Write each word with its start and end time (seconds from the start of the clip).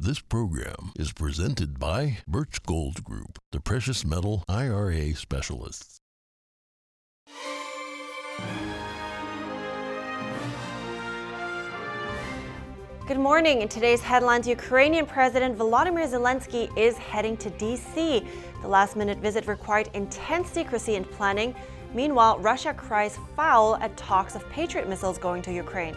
This 0.00 0.20
program 0.20 0.92
is 0.96 1.12
presented 1.12 1.80
by 1.80 2.18
Birch 2.28 2.62
Gold 2.62 3.02
Group, 3.02 3.40
the 3.50 3.58
precious 3.58 4.04
metal 4.04 4.44
IRA 4.48 5.12
specialists. 5.16 5.98
Good 13.08 13.18
morning. 13.18 13.60
In 13.60 13.68
today's 13.68 14.00
headlines, 14.00 14.46
Ukrainian 14.46 15.04
President 15.04 15.58
Volodymyr 15.58 16.06
Zelensky 16.06 16.70
is 16.78 16.96
heading 16.96 17.36
to 17.38 17.50
D.C. 17.50 18.24
The 18.62 18.68
last 18.68 18.94
minute 18.94 19.18
visit 19.18 19.48
required 19.48 19.90
intense 19.94 20.48
secrecy 20.48 20.94
and 20.94 21.10
planning. 21.10 21.56
Meanwhile, 21.92 22.38
Russia 22.38 22.72
cries 22.72 23.18
foul 23.34 23.74
at 23.78 23.96
talks 23.96 24.36
of 24.36 24.48
Patriot 24.50 24.88
missiles 24.88 25.18
going 25.18 25.42
to 25.42 25.52
Ukraine. 25.52 25.96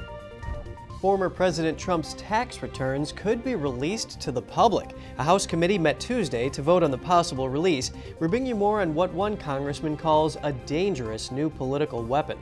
Former 1.01 1.31
President 1.31 1.79
Trump's 1.79 2.13
tax 2.13 2.61
returns 2.61 3.11
could 3.11 3.43
be 3.43 3.55
released 3.55 4.21
to 4.21 4.31
the 4.31 4.43
public. 4.43 4.95
A 5.17 5.23
House 5.23 5.47
committee 5.47 5.79
met 5.79 5.99
Tuesday 5.99 6.47
to 6.49 6.61
vote 6.61 6.83
on 6.83 6.91
the 6.91 6.97
possible 6.99 7.49
release. 7.49 7.89
We 8.19 8.27
bring 8.27 8.45
you 8.45 8.53
more 8.53 8.81
on 8.81 8.93
what 8.93 9.11
one 9.11 9.35
congressman 9.35 9.97
calls 9.97 10.37
a 10.43 10.53
dangerous 10.53 11.31
new 11.31 11.49
political 11.49 12.03
weapon. 12.03 12.37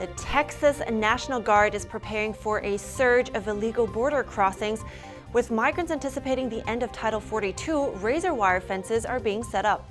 The 0.00 0.06
Texas 0.16 0.80
National 0.90 1.38
Guard 1.38 1.74
is 1.74 1.84
preparing 1.84 2.32
for 2.32 2.60
a 2.60 2.78
surge 2.78 3.28
of 3.34 3.48
illegal 3.48 3.86
border 3.86 4.22
crossings. 4.22 4.82
With 5.34 5.50
migrants 5.50 5.92
anticipating 5.92 6.48
the 6.48 6.66
end 6.66 6.82
of 6.82 6.90
Title 6.90 7.20
42, 7.20 7.90
razor 7.96 8.32
wire 8.32 8.62
fences 8.62 9.04
are 9.04 9.20
being 9.20 9.44
set 9.44 9.66
up. 9.66 9.86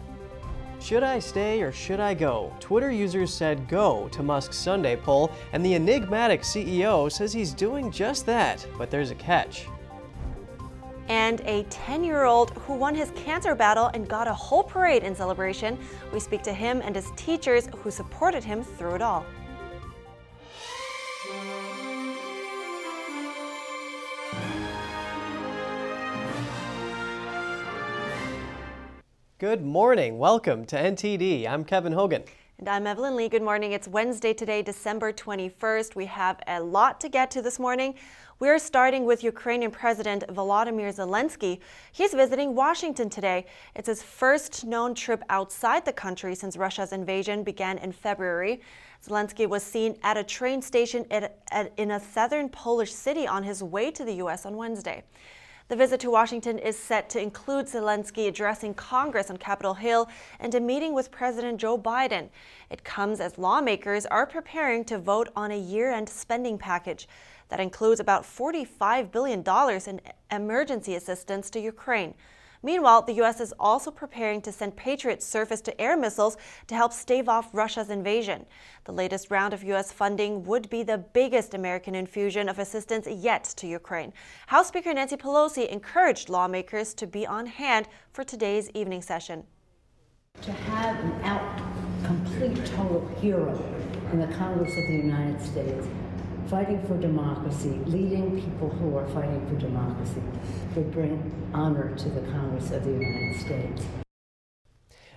Should 0.85 1.01
I 1.01 1.17
stay 1.17 1.63
or 1.63 1.71
should 1.71 1.99
I 1.99 2.13
go? 2.13 2.53
Twitter 2.59 2.91
users 2.91 3.33
said 3.33 3.67
go 3.67 4.07
to 4.09 4.21
Musk's 4.21 4.55
Sunday 4.55 4.95
poll, 4.95 5.31
and 5.51 5.65
the 5.65 5.73
enigmatic 5.73 6.43
CEO 6.43 7.11
says 7.11 7.33
he's 7.33 7.55
doing 7.55 7.89
just 7.89 8.27
that, 8.27 8.63
but 8.77 8.91
there's 8.91 9.09
a 9.09 9.15
catch. 9.15 9.65
And 11.07 11.41
a 11.41 11.63
10 11.71 12.03
year 12.03 12.25
old 12.25 12.51
who 12.51 12.75
won 12.75 12.93
his 12.93 13.09
cancer 13.15 13.55
battle 13.55 13.89
and 13.95 14.07
got 14.07 14.27
a 14.27 14.33
whole 14.35 14.61
parade 14.61 15.01
in 15.01 15.15
celebration. 15.15 15.79
We 16.13 16.19
speak 16.19 16.43
to 16.43 16.53
him 16.53 16.83
and 16.85 16.95
his 16.95 17.09
teachers 17.15 17.67
who 17.79 17.89
supported 17.89 18.43
him 18.43 18.63
through 18.63 18.93
it 18.93 19.01
all. 19.01 19.25
Good 29.37 29.65
morning. 29.65 30.17
Welcome 30.17 30.63
to 30.67 30.77
NTD. 30.77 31.45
I'm 31.45 31.65
Kevin 31.65 31.91
Hogan. 31.91 32.23
And 32.57 32.69
I'm 32.69 32.87
Evelyn 32.87 33.17
Lee. 33.17 33.27
Good 33.27 33.41
morning. 33.41 33.73
It's 33.73 33.85
Wednesday 33.85 34.33
today, 34.33 34.61
December 34.61 35.11
21st. 35.11 35.93
We 35.93 36.05
have 36.05 36.39
a 36.47 36.61
lot 36.61 37.01
to 37.01 37.09
get 37.09 37.31
to 37.31 37.41
this 37.41 37.59
morning. 37.59 37.95
We're 38.39 38.59
starting 38.59 39.03
with 39.03 39.25
Ukrainian 39.25 39.71
President 39.71 40.23
Volodymyr 40.29 40.95
Zelensky. 40.95 41.59
He's 41.91 42.13
visiting 42.13 42.55
Washington 42.55 43.09
today. 43.09 43.45
It's 43.75 43.89
his 43.89 44.01
first 44.01 44.63
known 44.63 44.95
trip 44.95 45.21
outside 45.27 45.83
the 45.83 45.91
country 45.91 46.33
since 46.33 46.55
Russia's 46.55 46.93
invasion 46.93 47.43
began 47.43 47.77
in 47.79 47.91
February. 47.91 48.61
Zelensky 49.05 49.49
was 49.49 49.63
seen 49.63 49.97
at 50.03 50.15
a 50.15 50.23
train 50.23 50.61
station 50.61 51.05
at, 51.11 51.39
at, 51.51 51.73
in 51.75 51.91
a 51.91 51.99
southern 51.99 52.47
Polish 52.47 52.93
city 52.93 53.27
on 53.27 53.43
his 53.43 53.61
way 53.61 53.91
to 53.91 54.05
the 54.05 54.13
U.S. 54.13 54.45
on 54.45 54.55
Wednesday. 54.55 55.03
The 55.67 55.75
visit 55.75 55.99
to 56.01 56.11
Washington 56.11 56.59
is 56.59 56.77
set 56.77 57.09
to 57.09 57.19
include 57.19 57.65
Zelensky 57.65 58.27
addressing 58.27 58.75
Congress 58.75 59.31
on 59.31 59.37
Capitol 59.37 59.73
Hill 59.73 60.07
and 60.39 60.53
a 60.53 60.59
meeting 60.59 60.93
with 60.93 61.09
President 61.09 61.59
Joe 61.59 61.75
Biden. 61.75 62.29
It 62.69 62.83
comes 62.83 63.19
as 63.19 63.39
lawmakers 63.39 64.05
are 64.05 64.27
preparing 64.27 64.85
to 64.85 64.99
vote 64.99 65.29
on 65.35 65.49
a 65.49 65.57
year 65.57 65.91
end 65.91 66.07
spending 66.07 66.59
package 66.59 67.07
that 67.49 67.59
includes 67.59 67.99
about 67.99 68.21
$45 68.21 69.11
billion 69.11 69.43
in 69.87 70.01
emergency 70.31 70.93
assistance 70.93 71.49
to 71.49 71.59
Ukraine. 71.59 72.13
Meanwhile, 72.65 73.03
the 73.03 73.13
U.S. 73.13 73.41
is 73.41 73.53
also 73.59 73.91
preparing 73.91 74.41
to 74.41 74.51
send 74.51 74.75
Patriot 74.75 75.21
surface 75.21 75.61
to 75.61 75.79
air 75.79 75.95
missiles 75.95 76.35
to 76.65 76.73
help 76.73 76.93
stave 76.93 77.29
off 77.29 77.53
Russia's 77.53 77.91
invasion. 77.91 78.43
The 78.85 78.91
latest 78.91 79.29
round 79.29 79.53
of 79.53 79.63
U.S. 79.65 79.91
funding 79.91 80.43
would 80.45 80.67
be 80.71 80.81
the 80.81 80.97
biggest 80.97 81.53
American 81.53 81.93
infusion 81.93 82.49
of 82.49 82.57
assistance 82.57 83.05
yet 83.07 83.43
to 83.57 83.67
Ukraine. 83.67 84.13
House 84.47 84.69
Speaker 84.69 84.95
Nancy 84.95 85.15
Pelosi 85.15 85.67
encouraged 85.67 86.27
lawmakers 86.27 86.95
to 86.95 87.05
be 87.05 87.27
on 87.27 87.45
hand 87.45 87.87
for 88.11 88.23
today's 88.23 88.71
evening 88.71 89.03
session. 89.03 89.43
To 90.41 90.51
have 90.51 90.99
an 91.01 91.21
out, 91.21 91.61
complete, 92.03 92.65
total 92.65 93.07
hero 93.21 93.63
in 94.11 94.19
the 94.19 94.35
Congress 94.37 94.75
of 94.75 94.87
the 94.87 94.95
United 94.95 95.39
States 95.39 95.85
fighting 96.47 96.81
for 96.87 96.97
democracy, 96.97 97.79
leading 97.85 98.41
people 98.41 98.69
who 98.69 98.97
are 98.97 99.07
fighting 99.07 99.45
for 99.47 99.55
democracy, 99.55 100.21
would 100.75 100.91
bring 100.91 101.31
honor 101.53 101.95
to 101.95 102.09
the 102.09 102.21
Congress 102.31 102.71
of 102.71 102.83
the 102.83 102.91
United 102.91 103.39
States. 103.39 103.83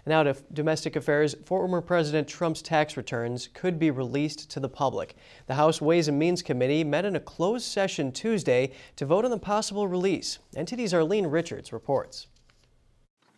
Now 0.06 0.22
to 0.22 0.34
domestic 0.54 0.96
affairs, 0.96 1.34
former 1.44 1.82
President 1.82 2.26
Trump's 2.26 2.62
tax 2.62 2.96
returns 2.96 3.50
could 3.52 3.78
be 3.78 3.90
released 3.90 4.50
to 4.52 4.60
the 4.60 4.68
public. 4.68 5.16
The 5.46 5.54
House 5.54 5.82
Ways 5.82 6.08
and 6.08 6.18
Means 6.18 6.40
Committee 6.40 6.82
met 6.82 7.04
in 7.04 7.14
a 7.14 7.20
closed 7.20 7.66
session 7.66 8.10
Tuesday 8.10 8.72
to 8.96 9.04
vote 9.04 9.26
on 9.26 9.30
the 9.30 9.38
possible 9.38 9.86
release. 9.86 10.38
NTD's 10.56 10.94
Arlene 10.94 11.26
Richards 11.26 11.74
reports. 11.74 12.26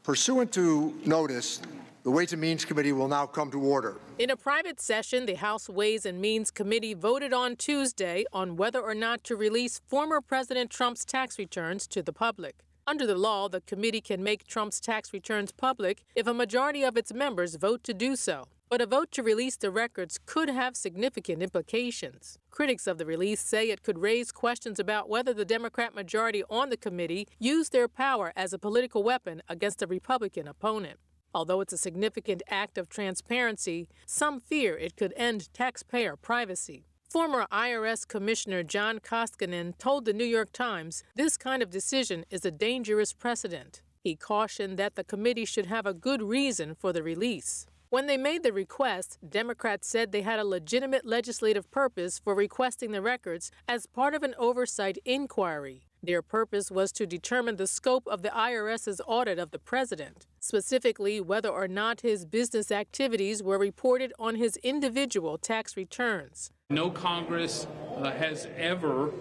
Pursuant 0.04 0.52
to 0.52 0.94
notice, 1.04 1.60
the 2.02 2.10
Ways 2.10 2.32
and 2.32 2.40
Means 2.40 2.64
Committee 2.64 2.92
will 2.92 3.08
now 3.08 3.26
come 3.26 3.50
to 3.50 3.60
order. 3.60 4.00
In 4.18 4.30
a 4.30 4.36
private 4.36 4.80
session, 4.80 5.26
the 5.26 5.34
House 5.34 5.68
Ways 5.68 6.06
and 6.06 6.20
Means 6.20 6.50
Committee 6.50 6.94
voted 6.94 7.34
on 7.34 7.56
Tuesday 7.56 8.24
on 8.32 8.56
whether 8.56 8.80
or 8.80 8.94
not 8.94 9.22
to 9.24 9.36
release 9.36 9.80
former 9.86 10.20
President 10.22 10.70
Trump's 10.70 11.04
tax 11.04 11.38
returns 11.38 11.86
to 11.88 12.02
the 12.02 12.12
public. 12.12 12.56
Under 12.86 13.06
the 13.06 13.14
law, 13.14 13.48
the 13.48 13.60
committee 13.60 14.00
can 14.00 14.22
make 14.22 14.46
Trump's 14.46 14.80
tax 14.80 15.12
returns 15.12 15.52
public 15.52 16.02
if 16.14 16.26
a 16.26 16.34
majority 16.34 16.82
of 16.82 16.96
its 16.96 17.12
members 17.12 17.56
vote 17.56 17.84
to 17.84 17.92
do 17.92 18.16
so. 18.16 18.46
But 18.70 18.80
a 18.80 18.86
vote 18.86 19.10
to 19.12 19.22
release 19.22 19.56
the 19.56 19.70
records 19.70 20.18
could 20.24 20.48
have 20.48 20.76
significant 20.76 21.42
implications. 21.42 22.38
Critics 22.50 22.86
of 22.86 22.98
the 22.98 23.04
release 23.04 23.40
say 23.40 23.68
it 23.68 23.82
could 23.82 23.98
raise 23.98 24.32
questions 24.32 24.78
about 24.78 25.08
whether 25.08 25.34
the 25.34 25.44
Democrat 25.44 25.94
majority 25.94 26.44
on 26.48 26.70
the 26.70 26.76
committee 26.76 27.28
used 27.38 27.72
their 27.72 27.88
power 27.88 28.32
as 28.36 28.52
a 28.52 28.58
political 28.58 29.02
weapon 29.02 29.42
against 29.48 29.82
a 29.82 29.86
Republican 29.86 30.48
opponent. 30.48 30.98
Although 31.34 31.60
it's 31.60 31.72
a 31.72 31.78
significant 31.78 32.42
act 32.48 32.76
of 32.76 32.88
transparency, 32.88 33.88
some 34.06 34.40
fear 34.40 34.76
it 34.76 34.96
could 34.96 35.14
end 35.16 35.52
taxpayer 35.54 36.16
privacy. 36.16 36.86
Former 37.08 37.46
IRS 37.50 38.06
Commissioner 38.06 38.62
John 38.62 38.98
Koskinen 39.00 39.76
told 39.78 40.04
the 40.04 40.12
New 40.12 40.24
York 40.24 40.52
Times 40.52 41.02
this 41.14 41.36
kind 41.36 41.62
of 41.62 41.70
decision 41.70 42.24
is 42.30 42.44
a 42.44 42.50
dangerous 42.50 43.12
precedent. 43.12 43.82
He 44.02 44.16
cautioned 44.16 44.78
that 44.78 44.94
the 44.94 45.04
committee 45.04 45.44
should 45.44 45.66
have 45.66 45.86
a 45.86 45.94
good 45.94 46.22
reason 46.22 46.74
for 46.74 46.92
the 46.92 47.02
release. 47.02 47.66
When 47.90 48.06
they 48.06 48.16
made 48.16 48.44
the 48.44 48.52
request, 48.52 49.18
Democrats 49.28 49.88
said 49.88 50.12
they 50.12 50.22
had 50.22 50.38
a 50.38 50.44
legitimate 50.44 51.04
legislative 51.04 51.68
purpose 51.72 52.20
for 52.20 52.36
requesting 52.36 52.92
the 52.92 53.02
records 53.02 53.50
as 53.66 53.86
part 53.86 54.14
of 54.14 54.22
an 54.22 54.36
oversight 54.38 54.96
inquiry. 55.04 55.88
Their 56.02 56.22
purpose 56.22 56.70
was 56.70 56.92
to 56.92 57.06
determine 57.06 57.56
the 57.56 57.66
scope 57.66 58.06
of 58.06 58.22
the 58.22 58.30
IRS's 58.30 59.02
audit 59.06 59.38
of 59.38 59.50
the 59.50 59.58
president, 59.58 60.26
specifically 60.38 61.20
whether 61.20 61.50
or 61.50 61.68
not 61.68 62.00
his 62.00 62.24
business 62.24 62.72
activities 62.72 63.42
were 63.42 63.58
reported 63.58 64.14
on 64.18 64.36
his 64.36 64.56
individual 64.58 65.36
tax 65.36 65.76
returns. 65.76 66.52
No 66.70 66.90
Congress 66.90 67.66
uh, 67.98 68.12
has 68.12 68.48
ever 68.56 69.12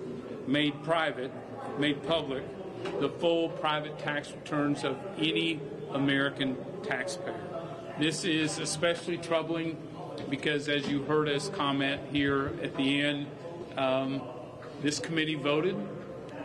made 0.48 0.82
private, 0.84 1.32
made 1.78 2.02
public, 2.08 2.44
the 3.02 3.10
full 3.10 3.50
private 3.50 4.00
tax 4.00 4.32
returns 4.32 4.86
of 4.86 4.98
any 5.18 5.60
American 5.92 6.56
taxpayer. 6.84 7.36
This 8.00 8.24
is 8.24 8.58
especially 8.58 9.18
troubling 9.18 9.76
because, 10.30 10.70
as 10.70 10.88
you 10.88 11.04
heard 11.04 11.28
us 11.28 11.50
comment 11.50 12.02
here 12.10 12.54
at 12.64 12.74
the 12.78 13.02
end, 13.02 13.28
um, 13.76 14.22
this 14.82 15.00
committee 15.00 15.36
voted 15.36 15.76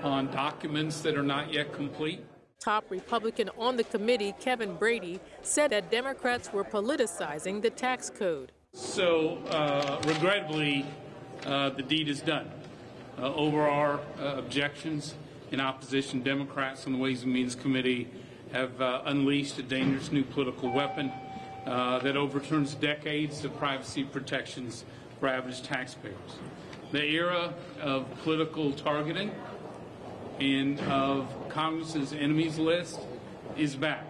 on 0.05 0.31
documents 0.31 1.01
that 1.01 1.17
are 1.17 1.23
not 1.23 1.53
yet 1.53 1.73
complete. 1.73 2.25
Top 2.61 2.91
Republican 2.91 3.51
on 3.59 3.77
the 3.77 3.85
committee, 3.85 4.35
Kevin 4.41 4.77
Brady, 4.77 5.21
said 5.43 5.71
that 5.71 5.91
Democrats 5.91 6.53
were 6.53 6.65
politicizing 6.65 7.61
the 7.63 7.71
tax 7.71 8.11
code. 8.11 8.53
So, 8.73 9.39
uh, 9.51 10.01
regrettably, 10.07 10.87
uh, 11.45 11.71
the 11.71 11.83
deed 11.83 12.09
is 12.09 12.21
done. 12.21 12.51
Uh, 13.19 13.33
over 13.35 13.63
our 13.69 14.01
uh, 14.19 14.37
objections 14.37 15.15
in 15.53 15.61
opposition, 15.61 16.23
Democrats 16.23 16.87
on 16.87 16.93
the 16.93 16.99
Ways 16.99 17.23
and 17.23 17.33
Means 17.33 17.55
Committee 17.55 18.09
have 18.53 18.81
uh, 18.81 19.03
unleashed 19.07 19.59
a 19.59 19.63
dangerous 19.63 20.11
new 20.11 20.25
political 20.25 20.73
weapon 20.73 21.13
uh, 21.67 21.99
that 22.01 22.17
overturns 22.17 22.75
decades 22.75 23.45
of 23.45 23.57
privacy 23.59 24.05
protections 24.05 24.85
for 25.21 25.29
average 25.29 25.63
taxpayers. 25.63 26.15
The 26.93 27.05
era 27.05 27.55
of 27.81 28.07
political 28.23 28.73
targeting 28.73 29.33
and 30.41 30.81
of 30.81 31.27
Congress's 31.49 32.13
enemies 32.13 32.59
list 32.59 33.01
is 33.57 33.77
back. 33.77 34.05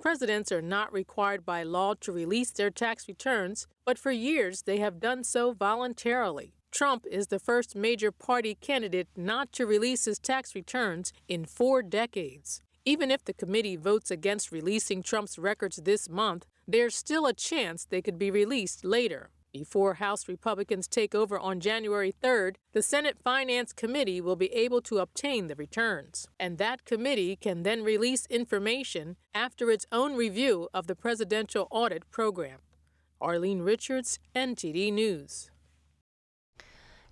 Presidents 0.00 0.52
are 0.52 0.62
not 0.62 0.92
required 0.92 1.44
by 1.44 1.62
law 1.62 1.94
to 2.00 2.12
release 2.12 2.50
their 2.50 2.70
tax 2.70 3.08
returns, 3.08 3.66
but 3.84 3.98
for 3.98 4.10
years 4.10 4.62
they 4.62 4.78
have 4.78 5.00
done 5.00 5.24
so 5.24 5.52
voluntarily. 5.52 6.54
Trump 6.70 7.04
is 7.10 7.28
the 7.28 7.38
first 7.38 7.74
major 7.74 8.12
party 8.12 8.54
candidate 8.54 9.08
not 9.16 9.52
to 9.52 9.66
release 9.66 10.04
his 10.04 10.18
tax 10.18 10.54
returns 10.54 11.12
in 11.26 11.44
four 11.44 11.82
decades. 11.82 12.62
Even 12.84 13.10
if 13.10 13.24
the 13.24 13.32
committee 13.32 13.76
votes 13.76 14.10
against 14.10 14.52
releasing 14.52 15.02
Trump's 15.02 15.38
records 15.38 15.76
this 15.76 16.08
month, 16.08 16.46
there's 16.66 16.94
still 16.94 17.26
a 17.26 17.32
chance 17.32 17.84
they 17.84 18.02
could 18.02 18.18
be 18.18 18.30
released 18.30 18.84
later. 18.84 19.30
Before 19.52 19.94
House 19.94 20.28
Republicans 20.28 20.86
take 20.86 21.14
over 21.14 21.38
on 21.38 21.60
January 21.60 22.12
3rd, 22.22 22.56
the 22.72 22.82
Senate 22.82 23.16
Finance 23.18 23.72
Committee 23.72 24.20
will 24.20 24.36
be 24.36 24.52
able 24.52 24.82
to 24.82 24.98
obtain 24.98 25.46
the 25.46 25.54
returns. 25.54 26.28
And 26.38 26.58
that 26.58 26.84
committee 26.84 27.34
can 27.34 27.62
then 27.62 27.82
release 27.82 28.26
information 28.26 29.16
after 29.34 29.70
its 29.70 29.86
own 29.90 30.14
review 30.14 30.68
of 30.74 30.86
the 30.86 30.94
presidential 30.94 31.66
audit 31.70 32.10
program. 32.10 32.58
Arlene 33.20 33.62
Richards, 33.62 34.18
NTD 34.36 34.92
News. 34.92 35.50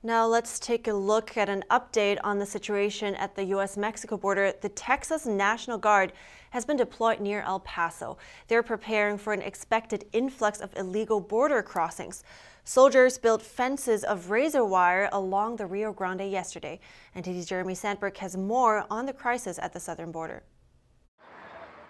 Now 0.03 0.27
let's 0.27 0.61
take 0.61 0.87
a 0.87 0.93
look 0.93 1.37
at 1.37 1.49
an 1.49 1.65
update 1.71 2.19
on 2.23 2.39
the 2.39 2.47
situation 2.47 3.15
at 3.17 3.35
the 3.35 3.45
U.S. 3.47 3.77
Mexico 3.77 4.17
border. 4.17 4.53
The 4.61 4.69
Texas 4.69 5.27
National 5.27 5.79
Guard 5.79 6.13
has 6.57 6.65
been 6.65 6.79
deployed 6.79 7.21
near 7.21 7.43
El 7.43 7.61
Paso. 7.61 8.17
They're 8.49 8.63
preparing 8.63 9.19
for 9.19 9.35
an 9.35 9.43
expected 9.43 10.07
influx 10.15 10.59
of 10.59 10.75
illegal 10.75 11.21
border 11.21 11.63
crossings. 11.63 12.25
Soldiers 12.65 13.19
built 13.19 13.43
fences 13.43 14.03
of 14.03 14.31
razor 14.31 14.65
wire 14.65 15.11
along 15.13 15.57
the 15.57 15.67
Rio 15.67 15.93
Grande 15.93 16.31
yesterday. 16.31 16.81
NTD's 17.15 17.45
Jeremy 17.45 17.75
Sandberg 17.75 18.17
has 18.17 18.39
more 18.39 18.87
on 18.91 19.05
the 19.05 19.13
crisis 19.13 19.59
at 19.61 19.75
the 19.75 19.81
southern 19.81 20.11
border. 20.11 20.45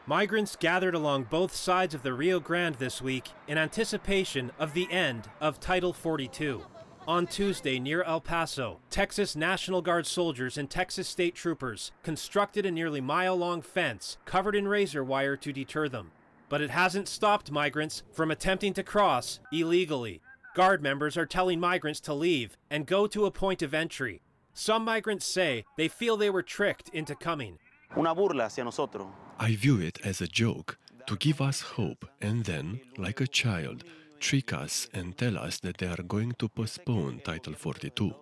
Migrants 0.05 0.57
gathered 0.57 0.97
along 0.97 1.29
both 1.31 1.55
sides 1.55 1.95
of 1.95 2.03
the 2.03 2.13
Rio 2.13 2.41
Grande 2.41 2.75
this 2.75 3.01
week 3.01 3.29
in 3.47 3.59
anticipation 3.59 4.51
of 4.59 4.75
the 4.75 4.91
end 4.91 5.29
of 5.41 5.61
Title 5.61 5.93
42. 5.93 6.61
On 7.09 7.25
Tuesday, 7.25 7.79
near 7.79 8.03
El 8.03 8.21
Paso, 8.21 8.81
Texas 8.91 9.37
National 9.37 9.81
Guard 9.81 10.09
soldiers 10.09 10.59
and 10.59 10.69
Texas 10.69 11.07
state 11.07 11.37
troopers 11.37 11.93
constructed 12.03 12.67
a 12.67 12.71
nearly 12.73 13.01
mile 13.01 13.37
long 13.37 13.63
fence 13.63 14.19
covered 14.25 14.57
in 14.57 14.67
razor 14.67 15.05
wire 15.05 15.37
to 15.37 15.53
deter 15.53 15.89
them. 15.89 16.11
But 16.49 16.61
it 16.61 16.71
hasn't 16.71 17.07
stopped 17.07 17.53
migrants 17.53 18.03
from 18.13 18.33
attempting 18.33 18.73
to 18.75 18.83
cross 18.83 19.39
illegally. 19.53 20.21
Guard 20.57 20.83
members 20.83 21.17
are 21.17 21.27
telling 21.27 21.61
migrants 21.61 22.01
to 22.01 22.13
leave 22.15 22.57
and 22.71 22.87
go 22.87 23.07
to 23.07 23.27
a 23.27 23.31
point 23.31 23.63
of 23.63 23.73
entry. 23.73 24.21
Some 24.53 24.85
migrants 24.85 25.27
say 25.27 25.65
they 25.77 25.87
feel 25.87 26.17
they 26.17 26.31
were 26.31 26.43
tricked 26.43 26.89
into 26.89 27.15
coming. 27.15 27.59
Una 27.97 28.17
burla 28.17 28.47
hacia 28.47 28.65
nosotros. 28.65 29.07
I 29.39 29.55
view 29.55 29.79
it 29.79 30.01
as 30.05 30.21
a 30.21 30.27
joke 30.27 30.77
to 31.07 31.15
give 31.15 31.41
us 31.41 31.61
hope 31.61 32.05
and 32.21 32.45
then, 32.47 32.81
like 32.97 33.21
a 33.21 33.29
child, 33.29 33.85
trick 34.21 34.53
us 34.53 34.89
and 34.93 35.17
tell 35.17 35.39
us 35.39 35.61
that 35.61 35.79
they 35.79 35.87
are 35.87 36.03
going 36.03 36.33
to 36.39 36.49
postpone 36.49 37.21
Title 37.25 37.55
42. 37.55 38.15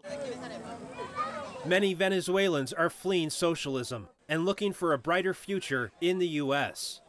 Many 1.66 1.94
Venezuelans 1.94 2.72
are 2.72 2.90
fleeing 2.90 3.30
socialism 3.30 4.08
and 4.28 4.44
looking 4.44 4.72
for 4.72 4.92
a 4.92 4.98
brighter 4.98 5.34
future 5.34 5.92
in 6.00 6.18
the 6.18 6.28
U.S. 6.44 7.00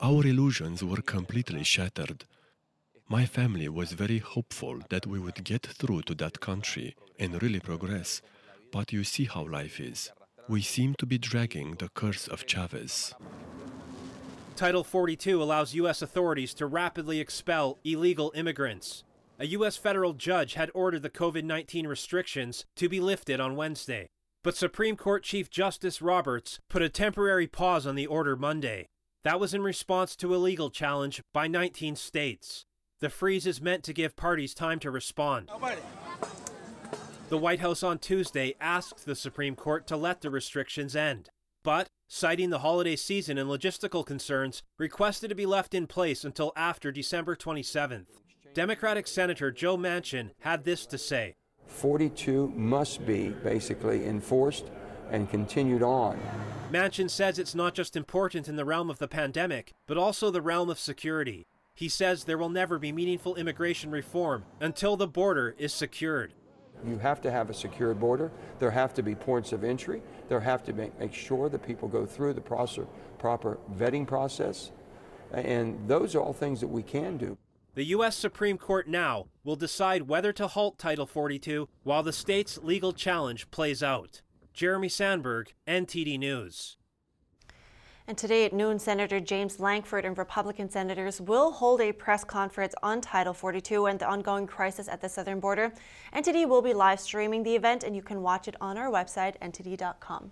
Our 0.00 0.26
illusions 0.26 0.84
were 0.84 1.02
completely 1.02 1.64
shattered. 1.64 2.24
My 3.08 3.26
family 3.26 3.68
was 3.68 3.92
very 3.92 4.18
hopeful 4.18 4.80
that 4.88 5.06
we 5.06 5.18
would 5.18 5.44
get 5.44 5.66
through 5.66 6.02
to 6.02 6.14
that 6.14 6.40
country 6.40 6.94
and 7.18 7.42
really 7.42 7.60
progress. 7.60 8.22
But 8.72 8.92
you 8.92 9.04
see 9.04 9.24
how 9.24 9.46
life 9.46 9.78
is. 9.80 10.10
We 10.48 10.62
seem 10.62 10.94
to 10.98 11.06
be 11.06 11.18
dragging 11.18 11.74
the 11.74 11.88
curse 11.88 12.28
of 12.28 12.46
Chavez. 12.46 13.14
Title 14.56 14.84
42 14.84 15.42
allows 15.42 15.74
U.S. 15.74 16.00
authorities 16.00 16.54
to 16.54 16.66
rapidly 16.66 17.18
expel 17.18 17.78
illegal 17.82 18.30
immigrants. 18.36 19.02
A 19.40 19.46
U.S. 19.46 19.76
federal 19.76 20.12
judge 20.12 20.54
had 20.54 20.70
ordered 20.74 21.02
the 21.02 21.10
COVID 21.10 21.42
19 21.42 21.88
restrictions 21.88 22.64
to 22.76 22.88
be 22.88 23.00
lifted 23.00 23.40
on 23.40 23.56
Wednesday. 23.56 24.06
But 24.44 24.56
Supreme 24.56 24.96
Court 24.96 25.24
Chief 25.24 25.50
Justice 25.50 26.00
Roberts 26.00 26.60
put 26.70 26.82
a 26.82 26.88
temporary 26.88 27.48
pause 27.48 27.84
on 27.84 27.96
the 27.96 28.06
order 28.06 28.36
Monday. 28.36 28.86
That 29.24 29.40
was 29.40 29.54
in 29.54 29.62
response 29.62 30.14
to 30.16 30.32
a 30.32 30.38
legal 30.38 30.70
challenge 30.70 31.20
by 31.32 31.48
19 31.48 31.96
states. 31.96 32.64
The 33.00 33.10
freeze 33.10 33.48
is 33.48 33.60
meant 33.60 33.82
to 33.84 33.92
give 33.92 34.14
parties 34.14 34.54
time 34.54 34.78
to 34.80 34.90
respond. 34.92 35.50
The 37.28 37.38
White 37.38 37.58
House 37.58 37.82
on 37.82 37.98
Tuesday 37.98 38.54
asked 38.60 39.04
the 39.04 39.16
Supreme 39.16 39.56
Court 39.56 39.88
to 39.88 39.96
let 39.96 40.20
the 40.20 40.30
restrictions 40.30 40.94
end 40.94 41.30
but, 41.64 41.88
citing 42.06 42.50
the 42.50 42.60
holiday 42.60 42.94
season 42.94 43.36
and 43.38 43.50
logistical 43.50 44.06
concerns, 44.06 44.62
requested 44.78 45.30
to 45.30 45.34
be 45.34 45.46
left 45.46 45.74
in 45.74 45.88
place 45.88 46.24
until 46.24 46.52
after 46.54 46.92
December 46.92 47.34
27th. 47.34 48.06
Democratic 48.52 49.08
Senator 49.08 49.50
Joe 49.50 49.76
Manchin 49.76 50.30
had 50.40 50.62
this 50.64 50.86
to 50.86 50.96
say 50.96 51.34
42 51.66 52.52
must 52.54 53.04
be 53.04 53.30
basically 53.30 54.06
enforced 54.06 54.70
and 55.10 55.28
continued 55.28 55.82
on. 55.82 56.20
Manchin 56.70 57.10
says 57.10 57.38
it's 57.38 57.54
not 57.54 57.74
just 57.74 57.96
important 57.96 58.48
in 58.48 58.56
the 58.56 58.64
realm 58.64 58.90
of 58.90 58.98
the 58.98 59.08
pandemic, 59.08 59.72
but 59.86 59.98
also 59.98 60.30
the 60.30 60.42
realm 60.42 60.70
of 60.70 60.78
security. 60.78 61.46
He 61.74 61.88
says 61.88 62.24
there 62.24 62.38
will 62.38 62.48
never 62.48 62.78
be 62.78 62.92
meaningful 62.92 63.34
immigration 63.34 63.90
reform 63.90 64.44
until 64.60 64.96
the 64.96 65.08
border 65.08 65.56
is 65.58 65.72
secured. 65.72 66.34
You 66.86 66.98
have 66.98 67.20
to 67.22 67.30
have 67.30 67.50
a 67.50 67.54
secured 67.54 67.98
border. 67.98 68.30
There 68.58 68.70
have 68.70 68.94
to 68.94 69.02
be 69.02 69.14
points 69.14 69.52
of 69.52 69.64
entry. 69.64 70.02
There 70.28 70.40
have 70.40 70.62
to 70.64 70.72
make, 70.72 70.98
make 70.98 71.14
sure 71.14 71.48
that 71.48 71.66
people 71.66 71.88
go 71.88 72.04
through 72.04 72.34
the 72.34 72.40
proper, 72.40 72.86
proper 73.18 73.58
vetting 73.76 74.06
process. 74.06 74.70
And 75.32 75.88
those 75.88 76.14
are 76.14 76.20
all 76.20 76.32
things 76.32 76.60
that 76.60 76.68
we 76.68 76.82
can 76.82 77.16
do. 77.16 77.36
The 77.74 77.86
U.S. 77.86 78.16
Supreme 78.16 78.56
Court 78.56 78.86
now 78.86 79.26
will 79.42 79.56
decide 79.56 80.02
whether 80.02 80.32
to 80.34 80.46
halt 80.46 80.78
Title 80.78 81.06
42 81.06 81.68
while 81.82 82.04
the 82.04 82.12
state's 82.12 82.58
legal 82.58 82.92
challenge 82.92 83.50
plays 83.50 83.82
out. 83.82 84.22
Jeremy 84.52 84.88
Sandberg, 84.88 85.52
NTD 85.66 86.18
News. 86.18 86.76
And 88.06 88.18
today 88.18 88.44
at 88.44 88.52
noon, 88.52 88.78
Senator 88.78 89.18
James 89.18 89.58
Lankford 89.58 90.04
and 90.04 90.18
Republican 90.18 90.68
senators 90.68 91.22
will 91.22 91.50
hold 91.50 91.80
a 91.80 91.90
press 91.90 92.22
conference 92.22 92.74
on 92.82 93.00
Title 93.00 93.32
42 93.32 93.86
and 93.86 93.98
the 93.98 94.06
ongoing 94.06 94.46
crisis 94.46 94.88
at 94.88 95.00
the 95.00 95.08
southern 95.08 95.40
border. 95.40 95.72
NTD 96.14 96.46
will 96.46 96.60
be 96.60 96.74
live 96.74 97.00
streaming 97.00 97.42
the 97.42 97.56
event, 97.56 97.82
and 97.82 97.96
you 97.96 98.02
can 98.02 98.20
watch 98.20 98.46
it 98.46 98.56
on 98.60 98.76
our 98.76 98.90
website, 98.90 99.38
ntd.com. 99.40 100.30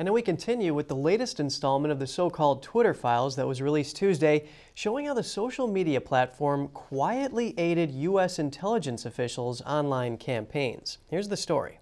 And 0.00 0.06
now 0.06 0.12
we 0.12 0.20
continue 0.20 0.74
with 0.74 0.88
the 0.88 0.96
latest 0.96 1.38
installment 1.38 1.92
of 1.92 2.00
the 2.00 2.08
so 2.08 2.28
called 2.28 2.60
Twitter 2.60 2.92
files 2.92 3.36
that 3.36 3.46
was 3.46 3.62
released 3.62 3.94
Tuesday, 3.94 4.48
showing 4.74 5.06
how 5.06 5.14
the 5.14 5.22
social 5.22 5.68
media 5.68 6.00
platform 6.00 6.66
quietly 6.68 7.54
aided 7.56 7.92
U.S. 7.92 8.40
intelligence 8.40 9.06
officials' 9.06 9.62
online 9.62 10.16
campaigns. 10.16 10.98
Here's 11.06 11.28
the 11.28 11.36
story. 11.36 11.78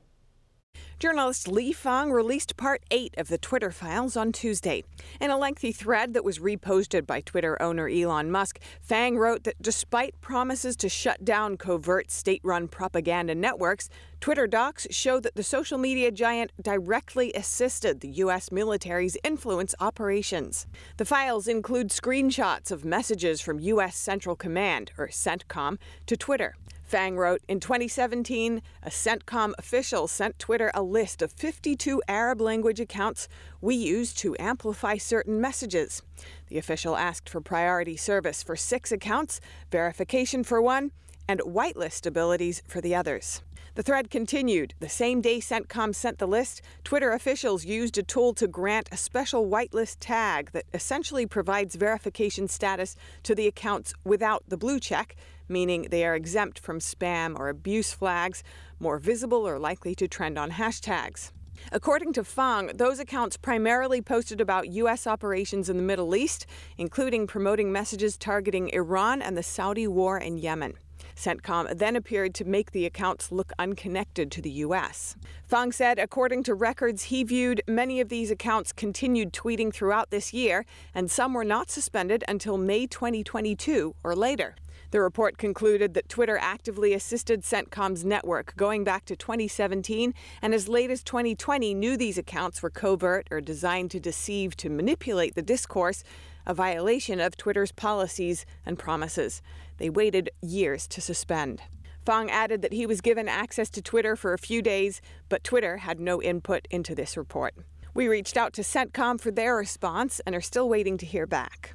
Journalist 1.01 1.49
Lee 1.49 1.73
Fang 1.73 2.13
released 2.13 2.59
part 2.59 2.83
8 2.91 3.15
of 3.17 3.29
the 3.29 3.39
Twitter 3.39 3.71
files 3.71 4.19
on 4.19 4.33
Tuesday. 4.33 4.85
In 5.19 5.31
a 5.31 5.39
lengthy 5.39 5.73
thread 5.73 6.13
that 6.13 6.27
was 6.27 6.41
reposted 6.41 7.07
by 7.07 7.23
Twitter 7.23 7.57
owner 7.63 7.89
Elon 7.89 8.31
Musk, 8.31 8.61
Fang 8.83 9.17
wrote 9.17 9.45
that 9.45 9.63
despite 9.63 10.21
promises 10.21 10.77
to 10.77 10.91
shut 10.91 11.25
down 11.25 11.57
covert 11.57 12.11
state 12.11 12.43
run 12.45 12.69
propaganda 12.69 13.35
networks, 13.35 13.89
Twitter 14.21 14.47
docs 14.47 14.87
show 14.91 15.19
that 15.21 15.37
the 15.37 15.43
social 15.43 15.79
media 15.79 16.11
giant 16.11 16.53
directly 16.61 17.33
assisted 17.33 18.01
the 18.01 18.11
U.S. 18.25 18.53
military's 18.53 19.17
influence 19.25 19.75
operations. 19.81 20.67
The 20.99 21.07
files 21.07 21.49
include 21.49 21.89
screenshots 21.89 22.71
of 22.71 22.85
messages 22.85 23.41
from 23.41 23.59
U.S. 23.59 23.97
Central 23.97 24.37
Command, 24.37 24.93
or 24.99 25.09
CENTCOM, 25.09 25.79
to 26.05 26.17
Twitter. 26.19 26.57
Fang 26.91 27.17
wrote 27.17 27.41
In 27.47 27.61
2017, 27.61 28.61
a 28.83 28.91
CENTCOM 28.91 29.53
official 29.59 30.09
sent 30.09 30.41
Twitter 30.41 30.73
a 30.75 30.83
list 30.83 31.23
of 31.23 31.31
52 31.31 32.03
Arab 32.09 32.41
language 32.41 32.81
accounts 32.81 33.29
we 33.61 33.77
use 33.77 34.13
to 34.15 34.35
amplify 34.41 34.97
certain 34.97 35.41
messages. 35.41 36.03
The 36.49 36.59
official 36.59 36.97
asked 36.97 37.29
for 37.29 37.41
priority 37.41 37.97
service 37.97 38.43
for 38.43 38.57
six 38.57 38.91
accounts, 38.91 39.41
verification 39.71 40.43
for 40.43 40.61
one, 40.61 40.91
and 41.29 41.39
whitelist 41.43 42.07
abilities 42.07 42.61
for 42.67 42.81
the 42.81 42.97
others. 42.97 43.41
The 43.77 43.85
thread 43.85 44.11
continued. 44.11 44.75
The 44.81 44.89
same 44.89 45.21
day 45.21 45.39
CENTCOM 45.39 45.95
sent 45.95 46.19
the 46.19 46.27
list, 46.27 46.61
Twitter 46.83 47.13
officials 47.13 47.65
used 47.65 47.99
a 47.99 48.03
tool 48.03 48.35
to 48.35 48.49
grant 48.49 48.89
a 48.91 48.97
special 48.97 49.49
whitelist 49.49 49.99
tag 50.01 50.51
that 50.51 50.67
essentially 50.75 51.25
provides 51.25 51.77
verification 51.77 52.49
status 52.49 52.97
to 53.23 53.37
the 53.37 53.47
accounts 53.47 53.95
without 54.03 54.43
the 54.49 54.57
blue 54.57 54.81
check 54.81 55.15
meaning 55.51 55.89
they 55.91 56.05
are 56.07 56.15
exempt 56.15 56.59
from 56.59 56.79
spam 56.79 57.39
or 57.39 57.49
abuse 57.49 57.93
flags, 57.93 58.43
more 58.79 58.99
visible 58.99 59.47
or 59.47 59.59
likely 59.59 59.95
to 59.97 60.09
trend 60.09 60.39
on 60.39 60.53
hashtags. 60.53 61.33
According 61.73 62.15
to 62.15 62.25
Fang, 62.25 62.69
those 62.75 62.99
accounts 62.99 63.37
primarily 63.37 64.01
posted 64.01 64.41
about 64.41 64.69
U.S. 64.69 65.07
operations 65.07 65.69
in 65.69 65.77
the 65.77 65.83
Middle 65.83 66.17
East, 66.17 66.47
including 66.79 67.27
promoting 67.27 67.71
messages 67.71 68.17
targeting 68.17 68.71
Iran 68.71 69.21
and 69.21 69.37
the 69.37 69.43
Saudi 69.43 69.87
war 69.87 70.17
in 70.17 70.39
Yemen. 70.39 70.75
CENTCOM 71.17 71.77
then 71.77 71.97
appeared 71.97 72.35
to 72.35 72.47
make 72.47 72.71
the 72.71 72.87
accounts 72.87 73.31
look 73.31 73.53
unconnected 73.59 74.31
to 74.33 74.41
the 74.41 74.51
U.S. 74.51 75.17
Fang 75.47 75.71
said, 75.71 75.99
according 75.99 76.43
to 76.45 76.55
records 76.55 77.05
he 77.05 77.25
viewed, 77.25 77.63
many 77.69 78.01
of 78.01 78.09
these 78.09 78.31
accounts 78.31 78.73
continued 78.73 79.33
tweeting 79.33 79.73
throughout 79.73 80.11
this 80.11 80.33
year, 80.33 80.65
and 80.95 81.11
some 81.11 81.35
were 81.35 81.45
not 81.45 81.71
suspended 81.71 82.25
until 82.27 82.57
May 82.57 82.87
2022 82.87 83.95
or 84.03 84.17
later. 84.17 84.57
The 84.91 85.01
report 85.01 85.39
concluded 85.39 85.95
that 85.95 86.09
Twitter 86.09 86.37
actively 86.37 86.93
assisted 86.95 87.43
CENTCOM's 87.43 88.05
network 88.05 88.57
going 88.57 88.83
back 88.83 89.05
to 89.05 89.15
2017 89.15 90.13
and 90.43 90.53
as 90.53 90.69
late 90.69 90.91
as 90.91 91.05
2020 91.05 91.75
knew 91.75 91.97
these 91.97 92.19
accounts 92.19 92.61
were 92.61 92.71
covert 92.71 93.29
or 93.31 93.41
designed 93.41 93.93
to 93.93 94.01
deceive 94.01 94.57
to 94.57 94.69
manipulate 94.69 95.37
the 95.37 95.43
discourse, 95.43 96.03
a 96.45 96.55
violation 96.55 97.21
of 97.21 97.37
Twitter's 97.37 97.71
policies 97.71 98.45
and 98.67 98.81
promises. 98.81 99.43
They 99.79 99.91
waited 99.91 100.31
years 100.43 100.89
to 100.89 101.01
suspend. 101.01 101.63
Fong 102.05 102.29
added 102.29 102.61
that 102.63 102.73
he 102.73 102.87
was 102.87 103.01
given 103.01 103.29
access 103.29 103.71
to 103.71 103.83
Twitter 103.83 104.17
for 104.17 104.33
a 104.33 104.39
few 104.39 104.61
days, 104.61 105.01
but 105.29 105.45
Twitter 105.45 105.77
had 105.77 106.01
no 106.01 106.21
input 106.21 106.67
into 106.69 106.97
this 106.97 107.17
report. 107.17 107.55
We 107.95 108.09
reached 108.09 108.37
out 108.37 108.53
to 108.55 108.63
CENTCOM 108.63 109.21
for 109.21 109.31
their 109.31 109.55
response 109.55 110.21
and 110.27 110.35
are 110.35 110.41
still 110.41 110.69
waiting 110.69 110.99
to 110.99 111.07
hear 111.07 111.27
back. 111.27 111.75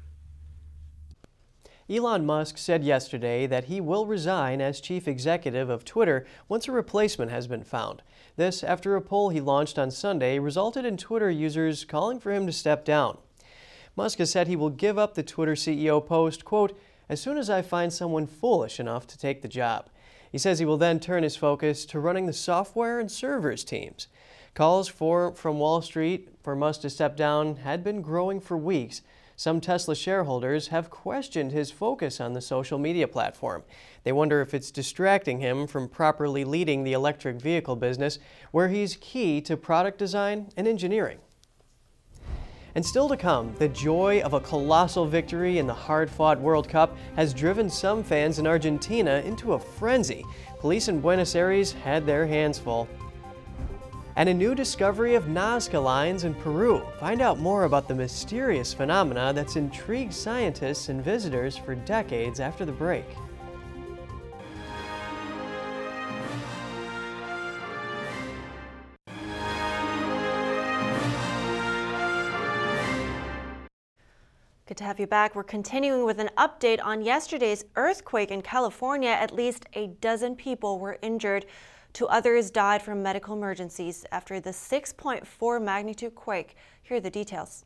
Elon 1.88 2.26
Musk 2.26 2.58
said 2.58 2.82
yesterday 2.82 3.46
that 3.46 3.64
he 3.64 3.80
will 3.80 4.06
resign 4.06 4.60
as 4.60 4.80
chief 4.80 5.06
executive 5.06 5.70
of 5.70 5.84
Twitter 5.84 6.26
once 6.48 6.66
a 6.66 6.72
replacement 6.72 7.30
has 7.30 7.46
been 7.46 7.62
found. 7.62 8.02
This, 8.34 8.64
after 8.64 8.96
a 8.96 9.00
poll 9.00 9.28
he 9.28 9.40
launched 9.40 9.78
on 9.78 9.92
Sunday, 9.92 10.40
resulted 10.40 10.84
in 10.84 10.96
Twitter 10.96 11.30
users 11.30 11.84
calling 11.84 12.18
for 12.18 12.32
him 12.32 12.44
to 12.46 12.52
step 12.52 12.84
down. 12.84 13.18
Musk 13.94 14.18
has 14.18 14.32
said 14.32 14.48
he 14.48 14.56
will 14.56 14.70
give 14.70 14.98
up 14.98 15.14
the 15.14 15.22
Twitter 15.22 15.54
CEO 15.54 16.04
post, 16.04 16.44
quote, 16.44 16.76
as 17.08 17.20
soon 17.20 17.38
as 17.38 17.48
I 17.48 17.62
find 17.62 17.92
someone 17.92 18.26
foolish 18.26 18.80
enough 18.80 19.06
to 19.06 19.18
take 19.18 19.42
the 19.42 19.48
job. 19.48 19.88
He 20.32 20.38
says 20.38 20.58
he 20.58 20.64
will 20.64 20.76
then 20.76 20.98
turn 20.98 21.22
his 21.22 21.36
focus 21.36 21.86
to 21.86 22.00
running 22.00 22.26
the 22.26 22.32
software 22.32 22.98
and 22.98 23.10
servers 23.10 23.62
teams. 23.62 24.08
Calls 24.54 24.88
for, 24.88 25.32
from 25.34 25.60
Wall 25.60 25.80
Street 25.82 26.30
for 26.42 26.56
Musk 26.56 26.80
to 26.80 26.90
step 26.90 27.16
down 27.16 27.56
had 27.56 27.84
been 27.84 28.02
growing 28.02 28.40
for 28.40 28.56
weeks. 28.56 29.02
Some 29.38 29.60
Tesla 29.60 29.94
shareholders 29.94 30.68
have 30.68 30.88
questioned 30.88 31.52
his 31.52 31.70
focus 31.70 32.22
on 32.22 32.32
the 32.32 32.40
social 32.40 32.78
media 32.78 33.06
platform. 33.06 33.64
They 34.02 34.12
wonder 34.12 34.40
if 34.40 34.54
it's 34.54 34.70
distracting 34.70 35.40
him 35.40 35.66
from 35.66 35.90
properly 35.90 36.42
leading 36.42 36.84
the 36.84 36.94
electric 36.94 37.36
vehicle 37.36 37.76
business, 37.76 38.18
where 38.50 38.68
he's 38.68 38.96
key 38.98 39.42
to 39.42 39.58
product 39.58 39.98
design 39.98 40.48
and 40.56 40.66
engineering. 40.66 41.18
And 42.74 42.84
still 42.84 43.10
to 43.10 43.16
come, 43.16 43.54
the 43.58 43.68
joy 43.68 44.22
of 44.22 44.32
a 44.32 44.40
colossal 44.40 45.06
victory 45.06 45.58
in 45.58 45.66
the 45.66 45.74
hard 45.74 46.10
fought 46.10 46.40
World 46.40 46.68
Cup 46.68 46.96
has 47.16 47.34
driven 47.34 47.68
some 47.68 48.02
fans 48.02 48.38
in 48.38 48.46
Argentina 48.46 49.22
into 49.26 49.52
a 49.52 49.58
frenzy. 49.58 50.24
Police 50.60 50.88
in 50.88 51.00
Buenos 51.00 51.34
Aires 51.34 51.72
had 51.72 52.06
their 52.06 52.26
hands 52.26 52.58
full 52.58 52.88
and 54.16 54.30
a 54.30 54.34
new 54.34 54.54
discovery 54.54 55.14
of 55.14 55.24
Nazca 55.24 55.82
lines 55.82 56.24
in 56.24 56.34
Peru. 56.34 56.82
Find 56.98 57.20
out 57.20 57.38
more 57.38 57.64
about 57.64 57.86
the 57.86 57.94
mysterious 57.94 58.72
phenomena 58.72 59.32
that's 59.34 59.56
intrigued 59.56 60.14
scientists 60.14 60.88
and 60.88 61.04
visitors 61.04 61.56
for 61.56 61.74
decades 61.74 62.40
after 62.40 62.64
the 62.64 62.72
break. 62.72 63.04
Good 74.66 74.78
to 74.78 74.84
have 74.84 74.98
you 74.98 75.06
back. 75.06 75.36
We're 75.36 75.44
continuing 75.44 76.04
with 76.04 76.18
an 76.18 76.30
update 76.36 76.80
on 76.82 77.00
yesterday's 77.00 77.66
earthquake 77.76 78.30
in 78.30 78.42
California. 78.42 79.10
At 79.10 79.32
least 79.32 79.66
a 79.74 79.86
dozen 79.86 80.34
people 80.34 80.80
were 80.80 80.98
injured. 81.02 81.46
Two 81.96 82.08
others 82.08 82.50
died 82.50 82.82
from 82.82 83.02
medical 83.02 83.34
emergencies 83.34 84.04
after 84.12 84.38
the 84.38 84.50
6.4 84.50 85.62
magnitude 85.62 86.14
quake. 86.14 86.54
Here 86.82 86.98
are 86.98 87.00
the 87.00 87.08
details. 87.08 87.64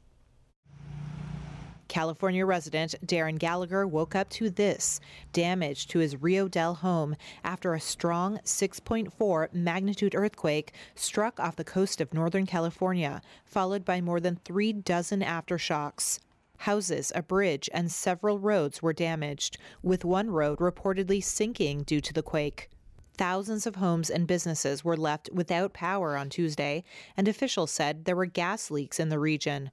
California 1.88 2.46
resident 2.46 2.94
Darren 3.04 3.40
Gallagher 3.40 3.88
woke 3.88 4.14
up 4.14 4.30
to 4.30 4.48
this 4.48 5.00
damage 5.32 5.88
to 5.88 5.98
his 5.98 6.22
Rio 6.22 6.46
Dell 6.46 6.74
home 6.74 7.16
after 7.42 7.74
a 7.74 7.80
strong 7.80 8.38
6.4 8.44 9.52
magnitude 9.52 10.14
earthquake 10.14 10.74
struck 10.94 11.40
off 11.40 11.56
the 11.56 11.64
coast 11.64 12.00
of 12.00 12.14
Northern 12.14 12.46
California, 12.46 13.22
followed 13.44 13.84
by 13.84 14.00
more 14.00 14.20
than 14.20 14.36
three 14.36 14.72
dozen 14.72 15.22
aftershocks. 15.22 16.20
Houses, 16.58 17.10
a 17.16 17.22
bridge, 17.24 17.68
and 17.74 17.90
several 17.90 18.38
roads 18.38 18.80
were 18.80 18.92
damaged, 18.92 19.58
with 19.82 20.04
one 20.04 20.30
road 20.30 20.60
reportedly 20.60 21.20
sinking 21.20 21.82
due 21.82 22.00
to 22.00 22.12
the 22.12 22.22
quake. 22.22 22.70
Thousands 23.16 23.66
of 23.66 23.76
homes 23.76 24.08
and 24.10 24.26
businesses 24.26 24.84
were 24.84 24.96
left 24.96 25.28
without 25.32 25.72
power 25.72 26.16
on 26.16 26.30
Tuesday, 26.30 26.84
and 27.16 27.28
officials 27.28 27.70
said 27.70 28.04
there 28.04 28.16
were 28.16 28.26
gas 28.26 28.70
leaks 28.70 28.98
in 28.98 29.08
the 29.08 29.18
region. 29.18 29.70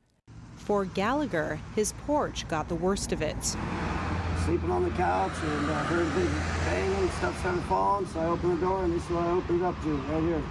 For 0.55 0.83
Gallagher, 0.83 1.59
his 1.75 1.93
porch 2.05 2.47
got 2.49 2.67
the 2.67 2.75
worst 2.75 3.11
of 3.13 3.21
it. 3.21 3.41
Sleeping 4.45 4.71
on 4.71 4.83
the 4.83 4.89
couch 4.91 5.31
and 5.43 5.71
I 5.71 5.83
heard 5.85 6.07
a 6.07 6.09
big 6.11 6.29
bang 6.65 6.93
and 6.95 7.11
stuff 7.11 7.39
started 7.39 7.63
falling, 7.63 8.07
so 8.07 8.19
I 8.19 8.25
opened 8.25 8.57
the 8.57 8.65
door 8.65 8.83
and 8.83 8.93
this 8.93 9.03
is 9.03 9.09
what 9.09 9.23
I 9.23 9.31
opened 9.31 9.61
it 9.61 9.65
up 9.65 9.81
to, 9.83 9.95
right 9.95 10.23
here. 10.23 10.43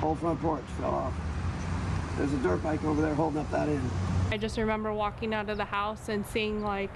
Whole 0.00 0.14
front 0.14 0.40
porch 0.40 0.64
fell 0.78 0.94
off. 0.94 1.14
There's 2.16 2.32
a 2.32 2.36
dirt 2.38 2.62
bike 2.62 2.82
over 2.84 3.02
there 3.02 3.14
holding 3.14 3.40
up 3.40 3.50
that 3.50 3.68
end. 3.68 3.90
I 4.30 4.36
just 4.36 4.56
remember 4.56 4.92
walking 4.92 5.34
out 5.34 5.48
of 5.50 5.56
the 5.56 5.64
house 5.64 6.08
and 6.08 6.26
seeing 6.26 6.62
like 6.62 6.90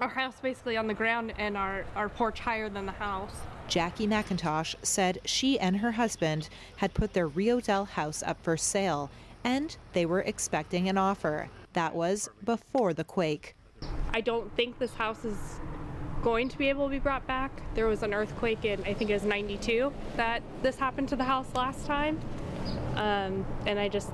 our 0.00 0.08
house 0.08 0.34
basically 0.40 0.76
on 0.76 0.86
the 0.86 0.94
ground 0.94 1.32
and 1.38 1.56
our, 1.56 1.84
our 1.94 2.08
porch 2.08 2.40
higher 2.40 2.68
than 2.68 2.84
the 2.86 2.92
house. 2.92 3.34
Jackie 3.68 4.06
McIntosh 4.06 4.74
said 4.82 5.20
she 5.24 5.58
and 5.58 5.78
her 5.78 5.92
husband 5.92 6.48
had 6.76 6.94
put 6.94 7.12
their 7.12 7.26
Rio 7.26 7.60
Dell 7.60 7.84
house 7.84 8.22
up 8.22 8.42
for 8.42 8.56
sale 8.56 9.10
and 9.44 9.76
they 9.92 10.06
were 10.06 10.20
expecting 10.20 10.88
an 10.88 10.98
offer. 10.98 11.48
That 11.72 11.94
was 11.94 12.28
before 12.44 12.94
the 12.94 13.04
quake. 13.04 13.54
I 14.12 14.20
don't 14.20 14.54
think 14.56 14.78
this 14.78 14.94
house 14.94 15.24
is 15.24 15.60
going 16.22 16.48
to 16.48 16.58
be 16.58 16.68
able 16.68 16.86
to 16.86 16.90
be 16.90 16.98
brought 16.98 17.26
back. 17.26 17.62
There 17.74 17.86
was 17.86 18.02
an 18.02 18.14
earthquake 18.14 18.64
in, 18.64 18.82
I 18.84 18.94
think 18.94 19.10
it 19.10 19.14
was 19.14 19.24
92, 19.24 19.92
that 20.16 20.42
this 20.62 20.76
happened 20.76 21.08
to 21.10 21.16
the 21.16 21.24
house 21.24 21.46
last 21.54 21.86
time. 21.86 22.18
Um, 22.96 23.44
and 23.66 23.78
I 23.78 23.88
just, 23.88 24.10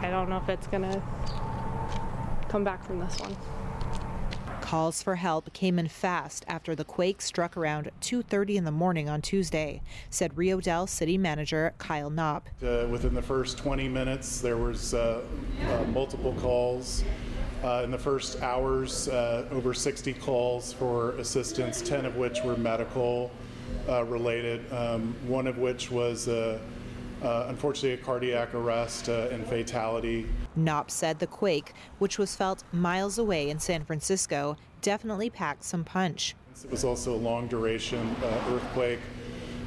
I 0.00 0.08
don't 0.10 0.30
know 0.30 0.38
if 0.38 0.48
it's 0.48 0.66
going 0.68 0.82
to 0.82 1.02
come 2.48 2.64
back 2.64 2.84
from 2.84 3.00
this 3.00 3.18
one. 3.18 3.36
Calls 4.72 5.02
for 5.02 5.16
help 5.16 5.52
came 5.52 5.78
in 5.78 5.86
fast 5.86 6.46
after 6.48 6.74
the 6.74 6.82
quake 6.82 7.20
struck 7.20 7.58
around 7.58 7.90
2:30 8.00 8.56
in 8.56 8.64
the 8.64 8.70
morning 8.70 9.06
on 9.06 9.20
Tuesday, 9.20 9.82
said 10.08 10.34
Rio 10.34 10.62
Dell 10.62 10.86
City 10.86 11.18
Manager 11.18 11.74
Kyle 11.76 12.08
Knopp. 12.08 12.48
Uh, 12.62 12.86
within 12.88 13.12
the 13.12 13.20
first 13.20 13.58
20 13.58 13.86
minutes, 13.86 14.40
there 14.40 14.56
was 14.56 14.94
uh, 14.94 15.20
uh, 15.68 15.84
multiple 15.92 16.32
calls. 16.40 17.04
Uh, 17.62 17.82
in 17.84 17.90
the 17.90 17.98
first 17.98 18.40
hours, 18.40 19.08
uh, 19.08 19.46
over 19.50 19.74
60 19.74 20.14
calls 20.14 20.72
for 20.72 21.10
assistance, 21.18 21.82
10 21.82 22.06
of 22.06 22.16
which 22.16 22.42
were 22.42 22.56
medical 22.56 23.30
uh, 23.90 24.02
related, 24.04 24.72
um, 24.72 25.14
one 25.26 25.46
of 25.46 25.58
which 25.58 25.90
was 25.90 26.30
uh, 27.22 27.46
unfortunately, 27.48 27.92
a 27.92 28.04
cardiac 28.04 28.54
arrest 28.54 29.08
uh, 29.08 29.28
and 29.30 29.46
fatality. 29.46 30.26
Knopp 30.56 30.90
said 30.90 31.18
the 31.18 31.26
quake, 31.26 31.72
which 31.98 32.18
was 32.18 32.34
felt 32.34 32.64
miles 32.72 33.18
away 33.18 33.50
in 33.50 33.58
San 33.58 33.84
Francisco, 33.84 34.56
definitely 34.80 35.30
packed 35.30 35.64
some 35.64 35.84
punch. 35.84 36.34
It 36.64 36.70
was 36.70 36.84
also 36.84 37.14
a 37.14 37.16
long 37.16 37.46
duration 37.48 38.14
uh, 38.22 38.54
earthquake 38.54 39.00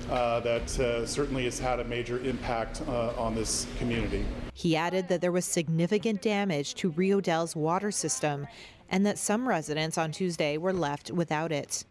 uh, 0.09 0.39
that 0.41 0.79
uh, 0.79 1.05
certainly 1.05 1.45
has 1.45 1.59
had 1.59 1.79
a 1.79 1.83
major 1.83 2.19
impact 2.19 2.81
uh, 2.87 3.13
on 3.17 3.33
this 3.33 3.65
community. 3.79 4.25
He 4.53 4.75
added 4.75 5.07
that 5.07 5.21
there 5.21 5.31
was 5.31 5.45
significant 5.45 6.21
damage 6.21 6.75
to 6.75 6.91
Rio 6.91 7.19
Dell's 7.21 7.55
water 7.55 7.91
system 7.91 8.47
and 8.89 9.05
that 9.05 9.17
some 9.17 9.47
residents 9.47 9.97
on 9.97 10.11
Tuesday 10.11 10.57
were 10.57 10.73
left 10.73 11.11
without 11.11 11.51
it. 11.51 11.85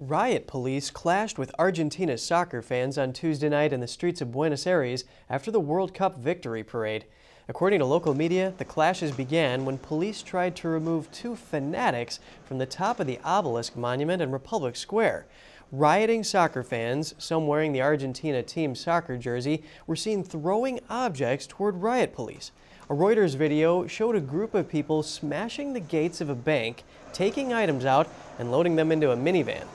Riot 0.00 0.46
police 0.46 0.92
clashed 0.92 1.40
with 1.40 1.52
Argentina's 1.58 2.22
soccer 2.22 2.62
fans 2.62 2.96
on 2.96 3.12
Tuesday 3.12 3.48
night 3.48 3.72
in 3.72 3.80
the 3.80 3.88
streets 3.88 4.20
of 4.20 4.30
Buenos 4.30 4.64
Aires 4.64 5.04
after 5.28 5.50
the 5.50 5.58
World 5.58 5.92
Cup 5.92 6.18
victory 6.18 6.62
parade. 6.62 7.04
According 7.48 7.80
to 7.80 7.84
local 7.84 8.14
media, 8.14 8.54
the 8.58 8.64
clashes 8.64 9.10
began 9.10 9.64
when 9.64 9.76
police 9.76 10.22
tried 10.22 10.54
to 10.54 10.68
remove 10.68 11.10
two 11.10 11.34
fanatics 11.34 12.20
from 12.44 12.58
the 12.58 12.64
top 12.66 13.00
of 13.00 13.08
the 13.08 13.18
obelisk 13.24 13.74
monument 13.74 14.22
in 14.22 14.30
Republic 14.30 14.76
Square. 14.76 15.26
Rioting 15.72 16.22
soccer 16.22 16.62
fans, 16.62 17.16
some 17.18 17.48
wearing 17.48 17.72
the 17.72 17.82
Argentina 17.82 18.40
team 18.40 18.76
soccer 18.76 19.16
jersey, 19.16 19.64
were 19.88 19.96
seen 19.96 20.22
throwing 20.22 20.78
objects 20.88 21.44
toward 21.44 21.82
riot 21.82 22.14
police. 22.14 22.52
A 22.88 22.94
Reuters 22.94 23.34
video 23.34 23.88
showed 23.88 24.14
a 24.14 24.20
group 24.20 24.54
of 24.54 24.68
people 24.68 25.02
smashing 25.02 25.72
the 25.72 25.80
gates 25.80 26.20
of 26.20 26.30
a 26.30 26.36
bank, 26.36 26.84
taking 27.12 27.52
items 27.52 27.84
out, 27.84 28.08
and 28.38 28.52
loading 28.52 28.76
them 28.76 28.92
into 28.92 29.10
a 29.10 29.16
minivan. 29.16 29.66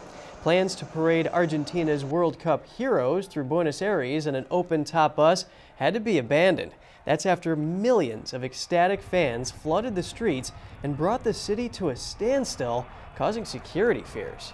Plans 0.43 0.75
to 0.75 0.85
parade 0.85 1.29
Argentina's 1.29 2.03
World 2.03 2.37
Cup 2.37 2.65
heroes 2.65 3.27
through 3.27 3.45
Buenos 3.45 3.81
Aires 3.81 4.27
in 4.27 4.35
an 4.35 4.45
open 4.51 4.83
top 4.83 5.15
bus 5.15 5.45
had 5.77 5.93
to 5.93 6.01
be 6.01 6.17
abandoned. 6.17 6.73
That's 7.05 7.25
after 7.25 7.55
millions 7.55 8.33
of 8.33 8.43
ecstatic 8.43 9.01
fans 9.01 9.51
flooded 9.51 9.95
the 9.95 10.03
streets 10.03 10.51
and 10.83 10.97
brought 10.97 11.23
the 11.23 11.33
city 11.33 11.69
to 11.69 11.87
a 11.87 11.95
standstill, 11.95 12.85
causing 13.15 13.45
security 13.45 14.01
fears. 14.01 14.51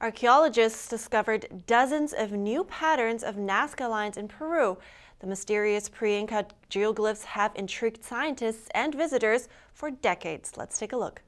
Archaeologists 0.00 0.86
discovered 0.86 1.64
dozens 1.66 2.12
of 2.12 2.30
new 2.30 2.62
patterns 2.62 3.24
of 3.24 3.34
Nazca 3.34 3.90
lines 3.90 4.16
in 4.16 4.28
Peru. 4.28 4.78
The 5.18 5.26
mysterious 5.26 5.88
pre 5.88 6.20
Inca 6.20 6.46
geoglyphs 6.70 7.24
have 7.24 7.50
intrigued 7.56 8.04
scientists 8.04 8.68
and 8.76 8.94
visitors 8.94 9.48
for 9.72 9.90
decades. 9.90 10.56
Let's 10.56 10.78
take 10.78 10.92
a 10.92 10.96
look. 10.96 11.23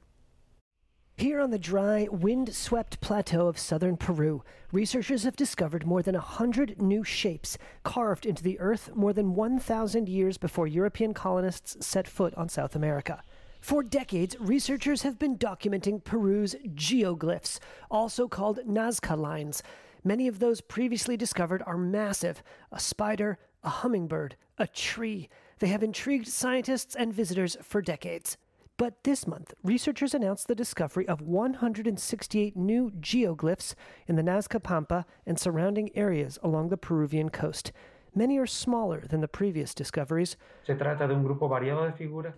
Here 1.19 1.41
on 1.41 1.51
the 1.51 1.59
dry, 1.59 2.07
wind 2.11 2.55
swept 2.55 3.01
plateau 3.01 3.47
of 3.47 3.59
southern 3.59 3.97
Peru, 3.97 4.45
researchers 4.71 5.25
have 5.25 5.35
discovered 5.35 5.87
more 5.87 6.03
than 6.03 6.15
a 6.15 6.21
hundred 6.21 6.83
new 6.83 7.05
shapes 7.05 7.57
carved 7.85 8.27
into 8.27 8.43
the 8.43 8.61
earth 8.61 8.95
more 8.95 9.15
than 9.15 9.35
1,000 9.35 10.11
years 10.11 10.37
before 10.37 10.67
European 10.67 11.15
colonists 11.15 11.75
set 11.81 12.07
foot 12.07 12.35
on 12.35 12.51
South 12.51 12.77
America. 12.77 13.23
For 13.63 13.83
decades, 13.83 14.37
researchers 14.39 15.01
have 15.03 15.19
been 15.19 15.39
documenting 15.39 16.05
Peru's 16.05 16.55
geoglyphs, 16.75 17.61
also 17.91 18.29
called 18.29 18.59
Nazca 18.69 19.17
lines. 19.17 19.63
Many 20.05 20.29
of 20.29 20.39
those 20.39 20.61
previously 20.61 21.17
discovered 21.17 21.63
are 21.67 21.79
massive 21.79 22.43
a 22.71 22.79
spider, 22.79 23.39
a 23.65 23.71
hummingbird, 23.71 24.37
a 24.59 24.67
tree. 24.67 25.31
They 25.61 25.69
have 25.69 25.83
intrigued 25.83 26.29
scientists 26.29 26.95
and 26.95 27.11
visitors 27.11 27.57
for 27.63 27.81
decades. 27.81 28.37
But 28.79 29.05
this 29.05 29.27
month, 29.27 29.55
researchers 29.65 30.13
announced 30.13 30.49
the 30.49 30.55
discovery 30.55 31.09
of 31.09 31.23
168 31.23 32.55
new 32.57 32.91
geoglyphs 33.01 33.75
in 34.07 34.17
the 34.17 34.23
Nazca 34.23 34.63
Pampa 34.63 35.07
and 35.25 35.39
surrounding 35.39 35.97
areas 35.97 36.39
along 36.43 36.69
the 36.69 36.77
Peruvian 36.77 37.31
coast. 37.31 37.73
Many 38.15 38.37
are 38.39 38.47
smaller 38.47 39.01
than 39.01 39.23
the 39.23 39.29
previous 39.29 39.75
discoveries. 39.75 40.37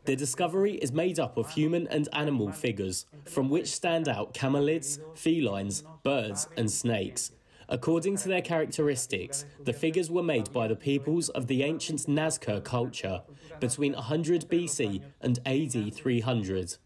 The 0.05 0.17
discovery 0.17 0.75
is 0.75 0.93
made 0.93 1.19
up 1.19 1.37
of 1.37 1.51
human 1.51 1.89
and 1.89 2.09
animal 2.13 2.53
figures, 2.53 3.07
from 3.25 3.49
which 3.49 3.69
stand 3.69 4.09
out 4.09 4.33
camelids, 4.33 5.01
felines, 5.17 5.83
birds, 6.05 6.49
and 6.57 6.71
snakes. 6.71 7.33
According 7.69 8.17
to 8.19 8.29
their 8.29 8.41
characteristics, 8.41 9.45
the 9.65 9.73
figures 9.73 10.11
were 10.11 10.23
made 10.23 10.53
by 10.53 10.69
the 10.69 10.77
peoples 10.77 11.29
of 11.31 11.47
the 11.47 11.63
ancient 11.63 12.01
Nazca 12.07 12.65
culture 12.65 13.23
between 13.61 13.93
100 13.93 14.49
BC 14.49 15.03
and 15.21 15.39
AD 15.45 15.95
300. 15.95 16.77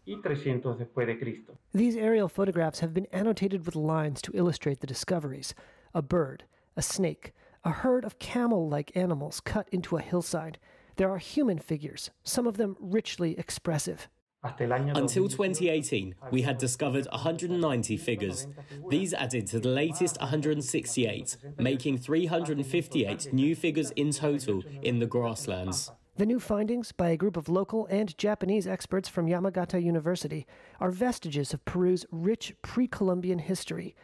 These 1.73 1.95
aerial 1.95 2.27
photographs 2.27 2.79
have 2.81 2.93
been 2.93 3.07
annotated 3.13 3.65
with 3.65 3.75
lines 3.75 4.21
to 4.23 4.31
illustrate 4.33 4.81
the 4.81 4.87
discoveries 4.87 5.53
a 5.93 6.01
bird, 6.01 6.43
a 6.75 6.81
snake, 6.81 7.33
a 7.63 7.69
herd 7.69 8.03
of 8.03 8.19
camel 8.19 8.67
like 8.67 8.95
animals 8.95 9.39
cut 9.39 9.69
into 9.71 9.95
a 9.95 10.01
hillside. 10.01 10.57
There 10.95 11.09
are 11.09 11.17
human 11.17 11.59
figures, 11.59 12.09
some 12.23 12.45
of 12.45 12.57
them 12.57 12.75
richly 12.79 13.37
expressive. 13.39 14.09
Until 14.43 15.29
2018, 15.29 16.15
we 16.31 16.41
had 16.41 16.57
discovered 16.57 17.07
190 17.11 17.97
figures. 17.97 18.47
These 18.89 19.13
added 19.13 19.47
to 19.47 19.59
the 19.59 19.69
latest 19.69 20.19
168, 20.19 21.37
making 21.57 21.99
358 21.99 23.33
new 23.33 23.55
figures 23.55 23.91
in 23.91 24.11
total 24.11 24.61
in 24.81 24.99
the 24.99 25.05
grasslands. 25.05 25.91
The 26.17 26.25
new 26.25 26.39
findings 26.39 26.91
by 26.91 27.09
a 27.09 27.17
group 27.17 27.37
of 27.37 27.49
local 27.49 27.87
and 27.87 28.15
Japanese 28.17 28.67
experts 28.67 29.07
from 29.07 29.27
Yamagata 29.27 29.81
University 29.81 30.45
are 30.79 30.91
vestiges 30.91 31.53
of 31.53 31.63
Peru's 31.65 32.05
rich 32.11 32.53
pre 32.61 32.87
Columbian 32.87 33.39
history. 33.39 33.95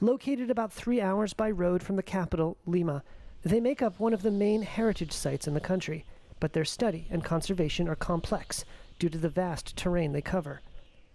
Located 0.00 0.50
about 0.50 0.72
three 0.72 1.00
hours 1.00 1.34
by 1.34 1.50
road 1.50 1.82
from 1.82 1.96
the 1.96 2.02
capital, 2.02 2.56
Lima, 2.64 3.02
they 3.42 3.60
make 3.60 3.82
up 3.82 3.98
one 3.98 4.14
of 4.14 4.22
the 4.22 4.30
main 4.30 4.62
heritage 4.62 5.12
sites 5.12 5.46
in 5.46 5.54
the 5.54 5.60
country, 5.60 6.06
but 6.38 6.52
their 6.52 6.64
study 6.64 7.08
and 7.10 7.24
conservation 7.24 7.88
are 7.88 7.96
complex 7.96 8.64
due 9.00 9.08
to 9.08 9.18
the 9.18 9.28
vast 9.28 9.76
terrain 9.76 10.12
they 10.12 10.22
cover. 10.22 10.60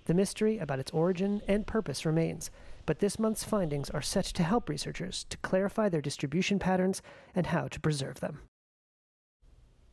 The 0.06 0.14
mystery 0.14 0.58
about 0.58 0.80
its 0.80 0.92
origin 0.92 1.42
and 1.48 1.66
purpose 1.66 2.06
remains, 2.06 2.52
but 2.86 3.00
this 3.00 3.18
month's 3.18 3.46
findings 3.46 3.90
are 3.90 4.02
set 4.02 4.26
to 4.26 4.44
help 4.44 4.68
researchers 4.68 5.26
to 5.30 5.38
clarify 5.38 5.88
their 5.88 6.02
distribution 6.02 6.60
patterns 6.60 7.02
and 7.34 7.48
how 7.48 7.70
to 7.70 7.80
preserve 7.80 8.20
them. 8.20 8.40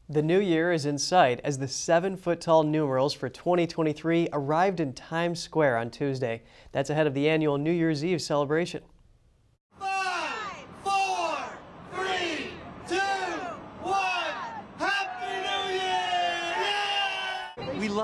The 0.08 0.22
new 0.22 0.40
year 0.40 0.72
is 0.72 0.84
in 0.84 0.98
sight 0.98 1.40
as 1.44 1.58
the 1.58 1.68
seven 1.68 2.16
foot 2.16 2.40
tall 2.40 2.64
numerals 2.64 3.14
for 3.14 3.28
2023 3.28 4.28
arrived 4.32 4.80
in 4.80 4.92
Times 4.92 5.40
Square 5.40 5.78
on 5.78 5.90
Tuesday. 5.90 6.42
That's 6.72 6.90
ahead 6.90 7.06
of 7.06 7.14
the 7.14 7.28
annual 7.28 7.56
New 7.56 7.70
Year's 7.70 8.04
Eve 8.04 8.20
celebration. 8.20 8.82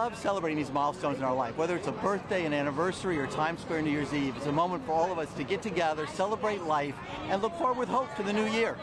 Love 0.09 0.17
celebrating 0.17 0.57
these 0.57 0.73
milestones 0.73 1.19
in 1.19 1.25
our 1.25 1.35
life, 1.35 1.55
whether 1.59 1.77
it's 1.77 1.87
a 1.87 1.93
birthday, 1.93 2.47
an 2.47 2.55
anniversary, 2.55 3.19
or 3.19 3.27
Times 3.27 3.61
Square 3.61 3.83
New 3.83 3.91
Year's 3.91 4.15
Eve. 4.15 4.35
It's 4.39 4.47
a 4.47 4.53
moment 4.53 4.87
for 4.87 4.93
all 4.93 5.13
of 5.13 5.19
us 5.19 5.31
to 5.35 5.45
get 5.45 5.61
together, 5.61 6.07
celebrate 6.07 6.63
life, 6.63 6.95
and 7.29 7.43
look 7.43 7.55
forward 7.59 7.77
with 7.77 7.91
hope 7.91 8.15
to 8.17 8.23
the 8.23 8.33
new 8.33 8.47
year. 8.47 8.79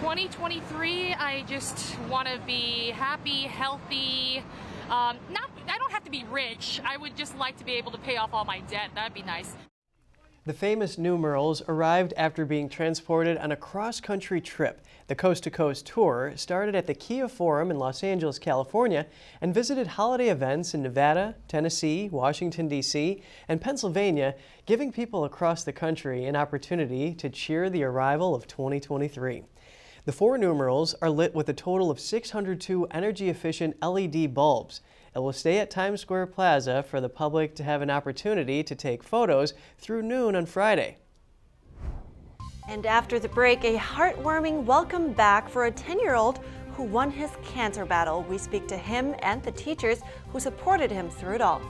2023, 0.00 1.14
I 1.14 1.44
just 1.48 1.98
want 2.10 2.28
to 2.28 2.38
be 2.46 2.90
happy, 2.90 3.44
healthy. 3.44 4.42
Um, 4.90 5.16
not, 5.30 5.48
I 5.66 5.78
don't 5.78 5.92
have 5.92 6.04
to 6.04 6.10
be 6.10 6.26
rich. 6.30 6.78
I 6.84 6.98
would 6.98 7.16
just 7.16 7.38
like 7.38 7.56
to 7.56 7.64
be 7.64 7.72
able 7.72 7.92
to 7.92 7.98
pay 7.98 8.18
off 8.18 8.34
all 8.34 8.44
my 8.44 8.60
debt. 8.60 8.90
That'd 8.94 9.14
be 9.14 9.22
nice. 9.22 9.54
The 10.46 10.52
famous 10.52 10.96
numerals 10.96 11.60
arrived 11.66 12.14
after 12.16 12.44
being 12.44 12.68
transported 12.68 13.36
on 13.36 13.50
a 13.50 13.56
cross 13.56 14.00
country 14.00 14.40
trip. 14.40 14.80
The 15.08 15.16
Coast 15.16 15.42
to 15.42 15.50
Coast 15.50 15.86
tour 15.86 16.34
started 16.36 16.76
at 16.76 16.86
the 16.86 16.94
Kia 16.94 17.26
Forum 17.26 17.68
in 17.68 17.80
Los 17.80 18.04
Angeles, 18.04 18.38
California, 18.38 19.06
and 19.40 19.52
visited 19.52 19.88
holiday 19.88 20.28
events 20.28 20.72
in 20.72 20.84
Nevada, 20.84 21.34
Tennessee, 21.48 22.08
Washington, 22.12 22.68
D.C., 22.68 23.20
and 23.48 23.60
Pennsylvania, 23.60 24.36
giving 24.66 24.92
people 24.92 25.24
across 25.24 25.64
the 25.64 25.72
country 25.72 26.26
an 26.26 26.36
opportunity 26.36 27.12
to 27.14 27.28
cheer 27.28 27.68
the 27.68 27.82
arrival 27.82 28.32
of 28.32 28.46
2023. 28.46 29.42
The 30.04 30.12
four 30.12 30.38
numerals 30.38 30.94
are 31.02 31.10
lit 31.10 31.34
with 31.34 31.48
a 31.48 31.54
total 31.54 31.90
of 31.90 31.98
602 31.98 32.86
energy 32.92 33.28
efficient 33.30 33.82
LED 33.82 34.32
bulbs. 34.32 34.80
It 35.16 35.22
will 35.22 35.32
stay 35.32 35.60
at 35.60 35.70
Times 35.70 36.02
Square 36.02 36.26
Plaza 36.26 36.82
for 36.82 37.00
the 37.00 37.08
public 37.08 37.54
to 37.54 37.64
have 37.64 37.80
an 37.80 37.88
opportunity 37.88 38.62
to 38.62 38.74
take 38.74 39.02
photos 39.02 39.54
through 39.78 40.02
noon 40.02 40.36
on 40.36 40.44
Friday. 40.44 40.98
And 42.68 42.84
after 42.84 43.18
the 43.18 43.30
break, 43.30 43.64
a 43.64 43.78
heartwarming 43.78 44.64
welcome 44.64 45.14
back 45.14 45.48
for 45.48 45.64
a 45.64 45.70
10 45.70 46.00
year 46.00 46.14
old 46.14 46.40
who 46.74 46.82
won 46.82 47.10
his 47.10 47.30
cancer 47.42 47.86
battle. 47.86 48.24
We 48.28 48.36
speak 48.36 48.68
to 48.68 48.76
him 48.76 49.14
and 49.20 49.42
the 49.42 49.52
teachers 49.52 50.02
who 50.32 50.38
supported 50.38 50.90
him 50.90 51.08
through 51.08 51.36
it 51.36 51.40
all. 51.40 51.62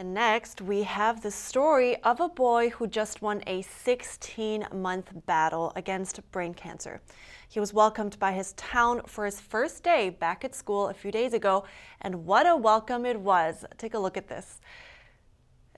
And 0.00 0.14
next, 0.14 0.62
we 0.62 0.84
have 0.84 1.22
the 1.22 1.30
story 1.32 1.96
of 2.04 2.20
a 2.20 2.28
boy 2.28 2.70
who 2.70 2.86
just 2.86 3.20
won 3.20 3.42
a 3.48 3.62
16 3.62 4.68
month 4.72 5.10
battle 5.26 5.72
against 5.74 6.20
brain 6.30 6.54
cancer. 6.54 7.00
He 7.48 7.58
was 7.58 7.74
welcomed 7.74 8.16
by 8.20 8.30
his 8.30 8.52
town 8.52 9.02
for 9.06 9.24
his 9.24 9.40
first 9.40 9.82
day 9.82 10.10
back 10.10 10.44
at 10.44 10.54
school 10.54 10.86
a 10.86 10.94
few 10.94 11.10
days 11.10 11.32
ago, 11.32 11.64
and 12.00 12.24
what 12.24 12.46
a 12.46 12.54
welcome 12.54 13.04
it 13.06 13.18
was. 13.18 13.64
Take 13.76 13.94
a 13.94 13.98
look 13.98 14.16
at 14.16 14.28
this. 14.28 14.60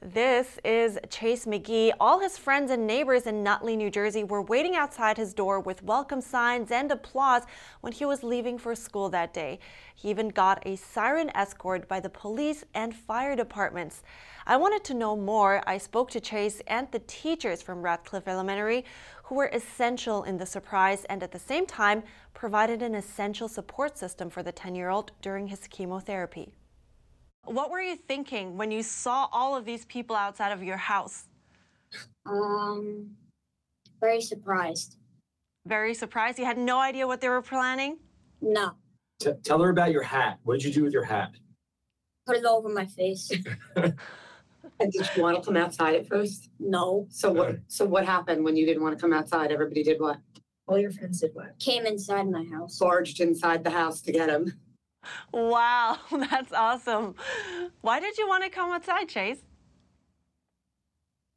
This 0.03 0.59
is 0.65 0.99
Chase 1.11 1.45
McGee. 1.45 1.93
All 2.01 2.21
his 2.21 2.39
friends 2.39 2.71
and 2.71 2.87
neighbors 2.87 3.27
in 3.27 3.43
Nutley, 3.43 3.77
New 3.77 3.91
Jersey 3.91 4.25
were 4.25 4.41
waiting 4.41 4.75
outside 4.75 5.19
his 5.19 5.35
door 5.35 5.61
with 5.61 5.83
welcome 5.83 6.23
signs 6.23 6.71
and 6.71 6.91
applause 6.91 7.43
when 7.83 7.93
he 7.93 8.07
was 8.07 8.23
leaving 8.23 8.57
for 8.57 8.75
school 8.75 9.11
that 9.11 9.35
day. 9.35 9.59
He 9.95 10.09
even 10.09 10.31
got 10.31 10.67
a 10.67 10.77
siren 10.77 11.31
escort 11.35 11.87
by 11.87 12.01
the 12.01 12.09
police 12.09 12.65
and 12.73 12.97
fire 12.97 13.37
departments. 13.37 14.03
I 14.47 14.57
wanted 14.57 14.85
to 14.85 14.95
know 14.95 15.17
more. 15.17 15.63
I 15.67 15.77
spoke 15.77 16.11
to 16.13 16.21
Chase 16.21 16.63
and 16.67 16.91
the 16.93 17.01
teachers 17.01 17.61
from 17.61 17.83
Radcliffe 17.83 18.27
Elementary 18.27 18.87
who 19.25 19.35
were 19.35 19.51
essential 19.53 20.23
in 20.23 20.39
the 20.39 20.47
surprise 20.47 21.05
and 21.11 21.23
at 21.23 21.31
the 21.31 21.39
same 21.39 21.67
time 21.67 22.05
provided 22.33 22.81
an 22.81 22.95
essential 22.95 23.49
support 23.49 23.99
system 23.99 24.31
for 24.31 24.43
the 24.43 24.51
10 24.51 24.75
year 24.75 24.89
old 24.89 25.13
during 25.21 25.49
his 25.49 25.67
chemotherapy. 25.67 26.55
What 27.45 27.71
were 27.71 27.81
you 27.81 27.97
thinking 27.97 28.57
when 28.57 28.71
you 28.71 28.83
saw 28.83 29.29
all 29.33 29.57
of 29.57 29.65
these 29.65 29.85
people 29.87 30.15
outside 30.15 30.53
of 30.53 30.63
your 30.63 30.77
house? 30.77 31.25
Um, 32.27 33.11
very 34.01 34.21
surprised. 34.21 34.97
Very 35.67 35.95
surprised? 35.95 36.39
You 36.39 36.45
had 36.45 36.59
no 36.59 36.79
idea 36.79 37.07
what 37.07 37.21
they 37.21 37.29
were 37.29 37.43
planning? 37.43 37.99
No. 38.41 38.73
T- 39.21 39.33
tell 39.43 39.61
her 39.61 39.71
about 39.71 39.91
your 39.91 40.03
hat. 40.03 40.39
What 40.45 40.61
did 40.61 40.65
you 40.65 40.73
do 40.73 40.85
with 40.85 40.93
your 40.93 41.05
hat? 41.05 41.33
Put 42.27 42.37
it 42.37 42.45
over 42.45 42.69
my 42.69 42.87
face. 42.87 43.31
And 44.79 44.91
did 44.93 45.09
you 45.15 45.23
want 45.23 45.37
to 45.37 45.43
come 45.43 45.59
outside 45.59 45.95
at 45.95 46.07
first? 46.07 46.49
No. 46.59 47.07
So 47.11 47.31
what? 47.31 47.57
So 47.69 47.85
what 47.85 48.07
happened 48.07 48.45
when 48.45 48.57
you 48.57 48.65
didn't 48.65 48.83
want 48.83 48.99
to 48.99 49.01
come 49.01 49.13
outside? 49.13 49.53
Everybody 49.53 49.83
did 49.83 50.01
what? 50.01 50.19
All 50.67 50.79
your 50.79 50.91
friends 50.91 51.21
did 51.21 51.33
what? 51.35 51.59
Came 51.59 51.85
inside 51.85 52.31
my 52.31 52.45
house. 52.51 52.79
Barged 52.79 53.21
inside 53.21 53.63
the 53.63 53.71
house 53.71 54.01
to 54.03 54.13
get 54.13 54.31
him. 54.31 54.59
Wow, 55.33 55.99
that's 56.11 56.53
awesome. 56.53 57.15
Why 57.81 58.01
did 58.01 58.19
you 58.19 58.29
want 58.29 58.45
to 58.45 58.51
come 58.51 58.71
outside, 58.73 59.09
Chase? 59.09 59.39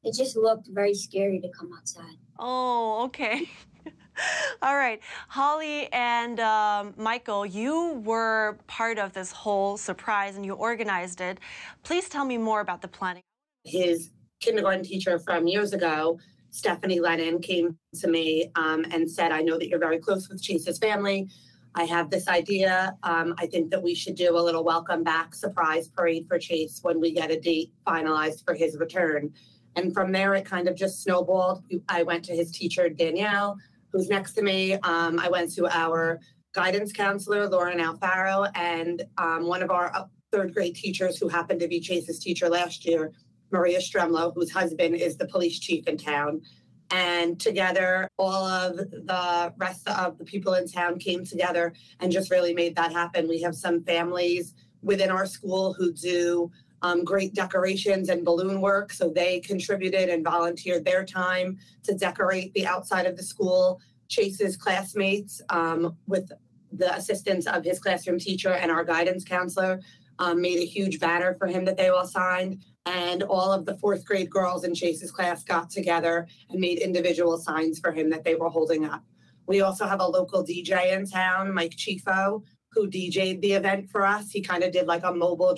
It 0.04 0.15
just 0.15 0.36
looked 0.36 0.67
very 0.67 0.93
scary 0.93 1.39
to 1.39 1.49
come 1.49 1.71
outside. 1.78 2.17
Oh, 2.38 3.04
okay. 3.06 3.49
All 4.62 4.76
right, 4.76 5.02
Holly 5.30 5.91
and 5.91 6.39
um, 6.39 6.93
Michael, 6.97 7.45
you 7.45 8.02
were 8.06 8.60
part 8.67 8.99
of 8.99 9.13
this 9.13 9.32
whole 9.32 9.78
surprise 9.78 10.36
and 10.36 10.45
you 10.45 10.54
organized 10.54 11.21
it. 11.21 11.39
Please 11.84 12.10
tell 12.10 12.26
me 12.26 12.38
more 12.38 12.62
about 12.62 12.82
the 12.82 12.88
planning. 12.88 13.23
His 13.63 14.12
kindergarten 14.39 14.84
teacher 14.84 15.17
from 15.19 15.47
years 15.47 15.73
ago, 15.73 16.19
Stephanie 16.52 16.99
Lennon, 16.99 17.39
came 17.39 17.78
to 18.02 18.08
me 18.08 18.52
um, 18.56 18.86
and 18.91 19.10
said, 19.10 19.32
I 19.32 19.41
know 19.41 19.58
that 19.58 19.67
you're 19.67 19.80
very 19.80 19.99
close 19.99 20.30
with 20.30 20.43
Chase's 20.43 20.78
family. 20.78 21.30
I 21.76 21.86
have 21.86 22.10
this 22.10 22.28
idea. 22.28 22.96
Um, 23.04 23.34
I 23.38 23.48
think 23.48 23.72
that 23.72 23.82
we 23.82 23.96
should 23.96 24.16
do 24.16 24.38
a 24.38 24.40
little 24.40 24.64
welcome 24.64 25.04
back 25.04 25.34
surprise 25.34 25.88
parade 25.88 26.28
for 26.28 26.38
Chase 26.38 26.80
when 26.84 27.00
we 27.00 27.12
get 27.12 27.32
a 27.32 27.40
date 27.40 27.72
finalized 27.88 28.46
for 28.46 28.54
his 28.54 28.78
return. 28.78 29.34
And 29.76 29.92
from 29.92 30.12
there, 30.12 30.36
it 30.36 30.46
kind 30.46 30.68
of 30.68 30.76
just 30.76 31.02
snowballed. 31.02 31.64
I 31.90 32.04
went 32.04 32.24
to 32.26 32.36
his 32.36 32.52
teacher, 32.52 32.90
Danielle, 32.90 33.58
who's 33.92 34.08
next 34.08 34.34
to 34.34 34.44
me. 34.44 34.74
Um, 34.74 35.20
I 35.20 35.30
went 35.30 35.52
to 35.56 35.68
our 35.68 36.20
guidance 36.54 36.94
counselor, 36.94 37.50
Lauren 37.50 37.80
Alfaro, 37.80 38.52
and 38.56 39.04
um, 39.18 39.48
one 39.48 39.64
of 39.64 39.72
our 39.72 39.92
uh, 39.96 40.06
third 40.32 40.54
grade 40.54 40.76
teachers 40.76 41.18
who 41.18 41.28
happened 41.28 41.60
to 41.62 41.68
be 41.68 41.80
Chase's 41.80 42.20
teacher 42.20 42.50
last 42.50 42.86
year, 42.86 43.12
Maria 43.52 43.80
Strumolo, 43.80 44.32
whose 44.36 44.52
husband 44.52 44.96
is 44.96 45.18
the 45.18 45.28
police 45.28 45.60
chief 45.60 45.88
in 45.88 45.98
town. 45.98 46.42
And 46.91 47.39
together, 47.39 48.08
all 48.17 48.46
of 48.46 48.78
the 48.78 49.54
rest 49.58 49.88
of 49.88 50.17
the 50.17 50.26
people 50.26 50.54
in 50.54 50.67
town 50.67 51.00
came 51.00 51.26
together 51.26 51.74
and 52.00 52.12
just 52.12 52.30
really 52.30 52.54
made 52.54 52.76
that 52.76 52.91
happen. 52.91 53.28
We 53.28 53.41
have 53.41 53.56
some 53.56 53.84
families 53.84 54.54
within 54.82 55.10
our 55.10 55.26
school 55.26 55.74
who 55.74 55.91
do 55.93 56.52
um, 56.84 57.04
great 57.04 57.34
decorations 57.34 58.10
and 58.10 58.26
balloon 58.26 58.62
work. 58.62 58.91
So 58.91 59.10
they 59.10 59.39
contributed 59.39 60.10
and 60.10 60.24
volunteered 60.24 60.86
their 60.86 61.06
time 61.06 61.58
to 61.84 61.96
decorate 61.96 62.54
the 62.54 62.67
outside 62.67 63.06
of 63.06 63.15
the 63.15 63.24
school. 63.24 63.80
Chase's 64.10 64.58
classmates, 64.58 65.41
um, 65.50 65.98
with 66.08 66.30
the 66.72 66.93
assistance 66.96 67.48
of 67.48 67.63
his 67.63 67.80
classroom 67.80 68.19
teacher 68.19 68.54
and 68.54 68.69
our 68.69 68.84
guidance 68.84 69.24
counselor, 69.24 69.80
um, 70.19 70.41
made 70.41 70.60
a 70.60 70.65
huge 70.65 70.99
banner 70.99 71.36
for 71.36 71.47
him 71.47 71.65
that 71.65 71.78
they 71.78 71.89
all 71.89 72.08
signed. 72.08 72.63
And 72.86 73.23
all 73.23 73.52
of 73.52 73.65
the 73.65 73.78
fourth 73.78 74.06
grade 74.06 74.30
girls 74.30 74.63
in 74.63 74.76
Chase's 74.76 75.12
class 75.12 75.43
got 75.43 75.69
together 75.69 76.28
and 76.49 76.60
made 76.60 76.80
individual 76.80 77.38
signs 77.38 77.80
for 77.80 77.91
him 77.91 78.10
that 78.10 78.23
they 78.23 78.36
were 78.36 78.49
holding 78.49 78.86
up. 78.86 79.04
We 79.47 79.62
also 79.62 79.86
have 79.86 79.99
a 79.99 80.08
local 80.08 80.45
DJ 80.45 80.93
in 80.93 81.06
town, 81.06 81.54
Mike 81.54 81.76
Chifo, 81.76 82.43
who 82.71 82.89
DJ'd 82.89 83.41
the 83.41 83.54
event 83.54 83.89
for 83.89 84.06
us. 84.06 84.32
He 84.32 84.41
kind 84.41 84.63
of 84.63 84.71
did 84.71 84.88
like 84.88 85.04
a 85.04 85.13
mobile. 85.13 85.54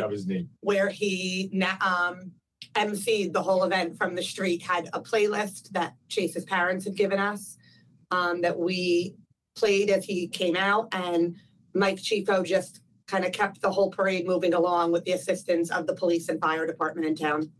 That 0.00 0.10
was 0.10 0.26
neat. 0.26 0.46
Where 0.60 0.88
he 0.88 1.50
um, 1.80 2.32
emceed 2.74 3.32
the 3.32 3.42
whole 3.42 3.64
event 3.64 3.98
from 3.98 4.14
the 4.14 4.22
street, 4.22 4.62
had 4.62 4.88
a 4.92 5.00
playlist 5.00 5.70
that 5.70 5.94
Chase's 6.08 6.44
parents 6.44 6.84
had 6.84 6.96
given 6.96 7.18
us 7.18 7.56
um, 8.10 8.42
that 8.42 8.58
we 8.58 9.14
played 9.56 9.90
as 9.90 10.04
he 10.04 10.28
came 10.28 10.56
out. 10.56 10.88
And 10.92 11.36
Mike 11.74 11.98
Chifo 11.98 12.44
just 12.44 12.80
kind 13.06 13.24
of 13.24 13.32
kept 13.32 13.60
the 13.60 13.70
whole 13.70 13.90
parade 13.90 14.26
moving 14.26 14.54
along 14.54 14.92
with 14.92 15.04
the 15.04 15.12
assistance 15.12 15.70
of 15.70 15.86
the 15.86 15.94
police 15.94 16.28
and 16.28 16.40
fire 16.40 16.66
department 16.66 17.06
in 17.06 17.14
town. 17.14 17.50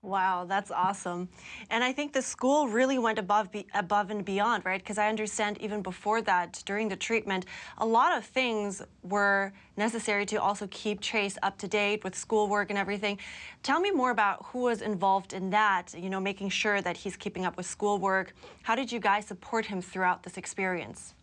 Wow, 0.00 0.46
that's 0.48 0.70
awesome. 0.70 1.28
And 1.70 1.82
I 1.82 1.92
think 1.92 2.12
the 2.12 2.22
school 2.22 2.68
really 2.68 3.00
went 3.00 3.18
above 3.18 3.50
be, 3.50 3.66
above 3.74 4.10
and 4.10 4.24
beyond, 4.24 4.64
right? 4.64 4.80
Because 4.80 4.96
I 4.96 5.08
understand 5.08 5.58
even 5.58 5.82
before 5.82 6.22
that, 6.22 6.62
during 6.64 6.88
the 6.88 6.94
treatment, 6.94 7.46
a 7.78 7.84
lot 7.84 8.16
of 8.16 8.24
things 8.24 8.80
were 9.02 9.52
necessary 9.76 10.24
to 10.26 10.36
also 10.36 10.68
keep 10.68 11.00
Chase 11.00 11.36
up 11.42 11.58
to 11.58 11.66
date 11.66 12.04
with 12.04 12.14
schoolwork 12.14 12.70
and 12.70 12.78
everything. 12.78 13.18
Tell 13.64 13.80
me 13.80 13.90
more 13.90 14.12
about 14.12 14.46
who 14.46 14.60
was 14.60 14.82
involved 14.82 15.32
in 15.32 15.50
that, 15.50 15.92
you 15.98 16.10
know, 16.10 16.20
making 16.20 16.50
sure 16.50 16.80
that 16.80 16.96
he's 16.96 17.16
keeping 17.16 17.44
up 17.44 17.56
with 17.56 17.66
schoolwork. 17.66 18.34
How 18.62 18.76
did 18.76 18.92
you 18.92 19.00
guys 19.00 19.26
support 19.26 19.66
him 19.66 19.82
throughout 19.82 20.22
this 20.22 20.36
experience? 20.36 21.14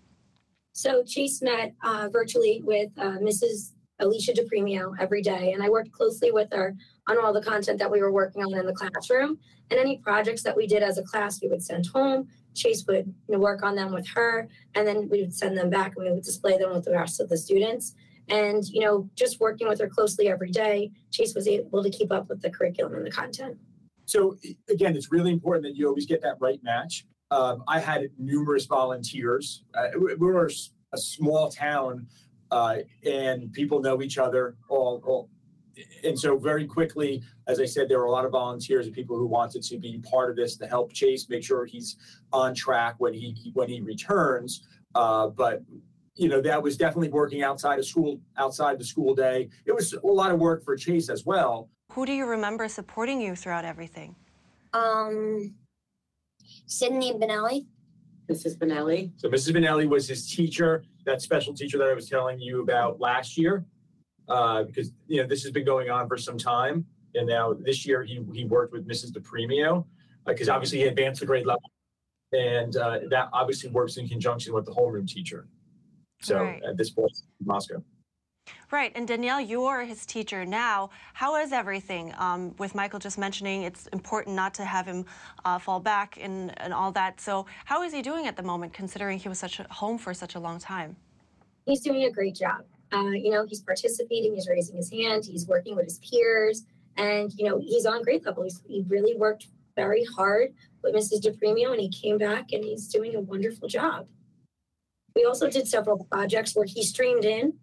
So 0.75 1.03
Chase 1.03 1.41
met 1.41 1.73
uh, 1.85 2.09
virtually 2.11 2.61
with 2.61 2.89
uh, 2.97 3.17
Mrs. 3.19 3.71
Alicia 3.99 4.33
DePremio 4.33 4.93
every 4.99 5.21
day, 5.21 5.53
and 5.53 5.63
I 5.63 5.69
worked 5.69 5.93
closely 5.93 6.33
with 6.33 6.49
her 6.51 6.75
on 7.07 7.17
all 7.17 7.31
the 7.31 7.41
content 7.41 7.79
that 7.79 7.89
we 7.89 8.01
were 8.01 8.11
working 8.11 8.43
on 8.43 8.53
in 8.53 8.65
the 8.65 8.73
classroom. 8.73 9.39
And 9.71 9.79
any 9.79 9.99
projects 9.99 10.43
that 10.43 10.55
we 10.55 10.67
did 10.67 10.83
as 10.83 10.97
a 10.97 11.03
class, 11.03 11.41
we 11.41 11.47
would 11.47 11.63
send 11.63 11.87
home. 11.87 12.27
Chase 12.55 12.83
would 12.89 13.05
you 13.05 13.35
know, 13.35 13.39
work 13.39 13.63
on 13.63 13.75
them 13.75 13.93
with 13.93 14.05
her, 14.15 14.49
and 14.75 14.85
then 14.85 15.07
we 15.07 15.21
would 15.21 15.33
send 15.33 15.57
them 15.57 15.69
back 15.69 15.93
and 15.95 16.05
we 16.05 16.11
would 16.11 16.25
display 16.25 16.57
them 16.57 16.73
with 16.73 16.83
the 16.83 16.91
rest 16.91 17.21
of 17.21 17.29
the 17.29 17.37
students. 17.37 17.95
And 18.27 18.61
you 18.65 18.81
know, 18.81 19.09
just 19.15 19.39
working 19.39 19.69
with 19.69 19.79
her 19.79 19.87
closely 19.87 20.27
every 20.27 20.51
day, 20.51 20.91
Chase 21.09 21.33
was 21.33 21.47
able 21.47 21.83
to 21.83 21.89
keep 21.89 22.11
up 22.11 22.27
with 22.27 22.41
the 22.41 22.49
curriculum 22.49 22.95
and 22.95 23.05
the 23.05 23.11
content. 23.11 23.57
So 24.07 24.37
again, 24.69 24.97
it's 24.97 25.09
really 25.09 25.31
important 25.31 25.63
that 25.63 25.77
you 25.77 25.87
always 25.87 26.05
get 26.05 26.21
that 26.23 26.35
right 26.41 26.59
match. 26.63 27.05
Um, 27.31 27.63
I 27.67 27.79
had 27.79 28.09
numerous 28.17 28.65
volunteers. 28.65 29.63
Uh, 29.73 29.87
we 29.97 30.15
were 30.15 30.49
a 30.93 30.97
small 30.97 31.49
town, 31.49 32.07
uh, 32.51 32.77
and 33.05 33.51
people 33.51 33.81
know 33.81 34.01
each 34.01 34.17
other. 34.17 34.55
All, 34.69 35.01
all, 35.05 35.29
and 36.03 36.17
so 36.17 36.37
very 36.37 36.65
quickly, 36.67 37.23
as 37.47 37.59
I 37.59 37.65
said, 37.65 37.89
there 37.89 37.99
were 37.99 38.05
a 38.05 38.11
lot 38.11 38.25
of 38.25 38.31
volunteers 38.31 38.85
and 38.85 38.95
people 38.95 39.17
who 39.17 39.25
wanted 39.25 39.63
to 39.63 39.77
be 39.77 39.99
part 40.09 40.29
of 40.29 40.35
this 40.35 40.55
to 40.57 40.67
help 40.67 40.93
Chase 40.93 41.27
make 41.27 41.43
sure 41.43 41.65
he's 41.65 41.97
on 42.31 42.53
track 42.53 42.95
when 42.99 43.13
he 43.13 43.51
when 43.53 43.69
he 43.69 43.81
returns. 43.81 44.67
Uh, 44.93 45.27
but 45.27 45.63
you 46.15 46.29
know 46.29 46.39
that 46.41 46.61
was 46.61 46.77
definitely 46.77 47.09
working 47.09 47.43
outside 47.43 47.79
of 47.79 47.85
school, 47.85 48.21
outside 48.37 48.79
the 48.79 48.85
school 48.85 49.15
day. 49.15 49.49
It 49.65 49.73
was 49.73 49.93
a 49.93 50.07
lot 50.07 50.31
of 50.31 50.39
work 50.39 50.63
for 50.63 50.77
Chase 50.77 51.09
as 51.09 51.25
well. 51.25 51.69
Who 51.91 52.05
do 52.05 52.13
you 52.13 52.25
remember 52.25 52.67
supporting 52.69 53.19
you 53.19 53.35
throughout 53.35 53.65
everything? 53.65 54.15
Um, 54.73 55.55
Sydney 56.65 57.13
Benelli. 57.13 57.65
Mrs. 58.31 58.57
Benelli. 58.57 59.11
So 59.17 59.29
Mrs. 59.29 59.53
Benelli 59.55 59.87
was 59.87 60.07
his 60.07 60.27
teacher, 60.27 60.83
that 61.05 61.21
special 61.21 61.53
teacher 61.53 61.77
that 61.77 61.87
I 61.87 61.93
was 61.93 62.09
telling 62.09 62.39
you 62.39 62.61
about 62.61 62.99
last 62.99 63.37
year, 63.37 63.65
uh, 64.27 64.63
because 64.63 64.91
you 65.07 65.21
know 65.21 65.27
this 65.27 65.43
has 65.43 65.51
been 65.51 65.65
going 65.65 65.89
on 65.89 66.07
for 66.07 66.17
some 66.17 66.37
time, 66.37 66.85
and 67.13 67.27
now 67.27 67.53
this 67.53 67.85
year 67.85 68.03
he 68.03 68.25
he 68.33 68.45
worked 68.45 68.73
with 68.73 68.87
Mrs. 68.87 69.11
DePremio, 69.11 69.85
because 70.25 70.49
uh, 70.49 70.53
obviously 70.53 70.79
he 70.79 70.85
advanced 70.85 71.19
the 71.19 71.27
grade 71.27 71.45
level, 71.45 71.69
and 72.33 72.75
uh, 72.77 72.99
that 73.09 73.29
obviously 73.31 73.69
works 73.69 73.97
in 73.97 74.07
conjunction 74.07 74.53
with 74.53 74.65
the 74.65 74.71
homeroom 74.71 75.07
teacher. 75.07 75.47
So 76.21 76.43
right. 76.43 76.63
at 76.63 76.77
this 76.77 76.89
point, 76.89 77.11
Moscow. 77.43 77.83
Right, 78.71 78.91
and 78.93 79.07
Danielle, 79.07 79.39
you're 79.39 79.85
his 79.85 80.05
teacher 80.05 80.45
now. 80.45 80.89
How 81.13 81.37
is 81.37 81.53
everything? 81.53 82.13
Um, 82.17 82.53
with 82.57 82.75
Michael 82.75 82.99
just 82.99 83.17
mentioning 83.17 83.61
it's 83.61 83.87
important 83.87 84.35
not 84.35 84.53
to 84.55 84.65
have 84.65 84.85
him 84.85 85.05
uh, 85.45 85.59
fall 85.59 85.79
back 85.79 86.17
and, 86.19 86.51
and 86.59 86.73
all 86.73 86.91
that. 86.91 87.21
So, 87.21 87.45
how 87.63 87.83
is 87.83 87.93
he 87.93 88.01
doing 88.01 88.27
at 88.27 88.35
the 88.35 88.43
moment, 88.43 88.73
considering 88.73 89.17
he 89.17 89.29
was 89.29 89.39
such 89.39 89.59
a 89.59 89.67
home 89.71 89.97
for 89.97 90.13
such 90.13 90.35
a 90.35 90.39
long 90.39 90.59
time? 90.59 90.95
He's 91.65 91.79
doing 91.79 92.03
a 92.03 92.11
great 92.11 92.35
job. 92.35 92.65
Uh, 92.91 93.11
you 93.11 93.31
know, 93.31 93.45
he's 93.47 93.61
participating, 93.61 94.35
he's 94.35 94.47
raising 94.49 94.75
his 94.75 94.91
hand, 94.91 95.25
he's 95.25 95.47
working 95.47 95.75
with 95.75 95.85
his 95.85 95.99
peers, 95.99 96.65
and 96.97 97.31
you 97.37 97.47
know, 97.47 97.57
he's 97.59 97.85
on 97.85 98.03
grade 98.03 98.25
level. 98.25 98.43
He's, 98.43 98.61
he 98.67 98.83
really 98.87 99.15
worked 99.15 99.47
very 99.75 100.03
hard 100.03 100.53
with 100.83 100.93
Mrs. 100.93 101.21
DePremio, 101.21 101.71
and 101.71 101.79
he 101.79 101.89
came 101.89 102.17
back 102.17 102.51
and 102.51 102.63
he's 102.63 102.87
doing 102.87 103.15
a 103.15 103.21
wonderful 103.21 103.67
job. 103.69 104.07
We 105.15 105.23
also 105.23 105.49
did 105.49 105.65
several 105.65 106.03
projects 106.11 106.55
where 106.55 106.65
he 106.65 106.83
streamed 106.83 107.23
in 107.23 107.53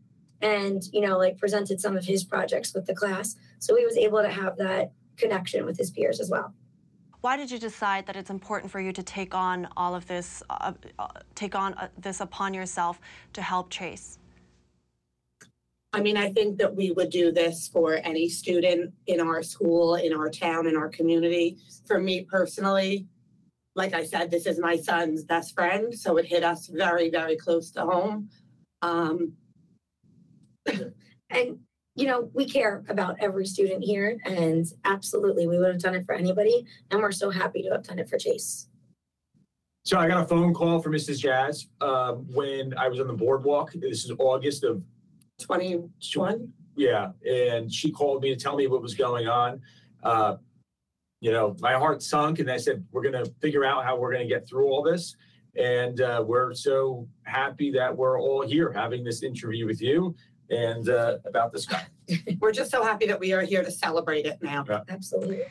and 0.42 0.82
you 0.92 1.00
know 1.00 1.16
like 1.16 1.38
presented 1.38 1.80
some 1.80 1.96
of 1.96 2.04
his 2.04 2.24
projects 2.24 2.74
with 2.74 2.84
the 2.86 2.94
class 2.94 3.36
so 3.58 3.74
he 3.76 3.84
was 3.84 3.96
able 3.96 4.20
to 4.20 4.28
have 4.28 4.56
that 4.56 4.92
connection 5.16 5.64
with 5.64 5.76
his 5.78 5.90
peers 5.90 6.20
as 6.20 6.28
well 6.30 6.52
why 7.20 7.36
did 7.36 7.50
you 7.50 7.58
decide 7.58 8.04
that 8.06 8.16
it's 8.16 8.30
important 8.30 8.70
for 8.70 8.80
you 8.80 8.92
to 8.92 9.02
take 9.02 9.34
on 9.34 9.68
all 9.76 9.94
of 9.94 10.06
this 10.06 10.42
uh, 10.50 10.72
uh, 10.98 11.08
take 11.34 11.54
on 11.54 11.74
uh, 11.74 11.88
this 11.96 12.20
upon 12.20 12.52
yourself 12.52 13.00
to 13.32 13.40
help 13.40 13.70
chase 13.70 14.18
I 15.94 16.00
mean, 16.00 16.16
I 16.16 16.32
think 16.32 16.56
that 16.56 16.74
we 16.74 16.90
would 16.90 17.10
do 17.10 17.32
this 17.32 17.68
for 17.68 18.00
any 18.02 18.26
student 18.26 18.94
in 19.08 19.20
our 19.20 19.42
school, 19.42 19.96
in 19.96 20.14
our 20.14 20.30
town, 20.30 20.66
in 20.66 20.74
our 20.74 20.88
community. 20.88 21.58
For 21.86 22.00
me 22.00 22.22
personally, 22.22 23.06
like 23.74 23.92
I 23.92 24.04
said, 24.04 24.30
this 24.30 24.46
is 24.46 24.58
my 24.58 24.76
son's 24.76 25.22
best 25.22 25.54
friend, 25.54 25.94
so 25.94 26.16
it 26.16 26.24
hit 26.24 26.44
us 26.44 26.66
very, 26.68 27.10
very 27.10 27.36
close 27.36 27.70
to 27.72 27.82
home. 27.82 28.30
Um, 28.80 29.34
and 31.30 31.58
you 31.94 32.06
know, 32.06 32.30
we 32.32 32.48
care 32.48 32.84
about 32.88 33.16
every 33.20 33.46
student 33.46 33.84
here, 33.84 34.18
and 34.24 34.66
absolutely, 34.84 35.46
we 35.46 35.58
would 35.58 35.72
have 35.72 35.82
done 35.82 35.94
it 35.94 36.06
for 36.06 36.14
anybody. 36.14 36.64
And 36.90 37.00
we're 37.00 37.12
so 37.12 37.30
happy 37.30 37.62
to 37.62 37.70
have 37.70 37.82
done 37.82 37.98
it 37.98 38.08
for 38.08 38.18
Chase. 38.18 38.68
So 39.84 39.98
I 39.98 40.08
got 40.08 40.22
a 40.22 40.26
phone 40.26 40.54
call 40.54 40.80
from 40.80 40.92
Mrs. 40.92 41.18
Jazz 41.18 41.66
uh, 41.80 42.12
when 42.12 42.72
I 42.78 42.88
was 42.88 43.00
on 43.00 43.08
the 43.08 43.12
boardwalk. 43.12 43.72
This 43.74 44.04
is 44.04 44.12
August 44.18 44.64
of 44.64 44.82
21. 45.42 46.52
Yeah, 46.76 47.10
and 47.28 47.70
she 47.70 47.90
called 47.90 48.22
me 48.22 48.34
to 48.34 48.40
tell 48.40 48.56
me 48.56 48.68
what 48.68 48.80
was 48.80 48.94
going 48.94 49.28
on. 49.28 49.60
Uh, 50.02 50.36
you 51.20 51.30
know, 51.30 51.54
my 51.60 51.74
heart 51.74 52.02
sunk, 52.02 52.38
and 52.38 52.50
I 52.50 52.56
said, 52.56 52.84
"We're 52.90 53.02
going 53.02 53.22
to 53.24 53.30
figure 53.42 53.64
out 53.64 53.84
how 53.84 53.98
we're 53.98 54.12
going 54.12 54.26
to 54.26 54.34
get 54.34 54.48
through 54.48 54.68
all 54.68 54.82
this." 54.82 55.14
And 55.56 56.00
uh, 56.00 56.24
we're 56.26 56.54
so 56.54 57.06
happy 57.24 57.70
that 57.72 57.94
we're 57.94 58.18
all 58.18 58.46
here 58.46 58.72
having 58.72 59.04
this 59.04 59.22
interview 59.22 59.66
with 59.66 59.82
you 59.82 60.14
and 60.52 60.88
uh, 60.88 61.18
about 61.24 61.52
this 61.52 61.66
guy. 61.66 61.86
We're 62.40 62.52
just 62.52 62.70
so 62.70 62.82
happy 62.82 63.06
that 63.06 63.18
we 63.18 63.32
are 63.32 63.42
here 63.42 63.64
to 63.64 63.70
celebrate 63.70 64.26
it 64.26 64.38
now. 64.42 64.64
Yeah. 64.68 64.80
Absolutely. 64.88 65.42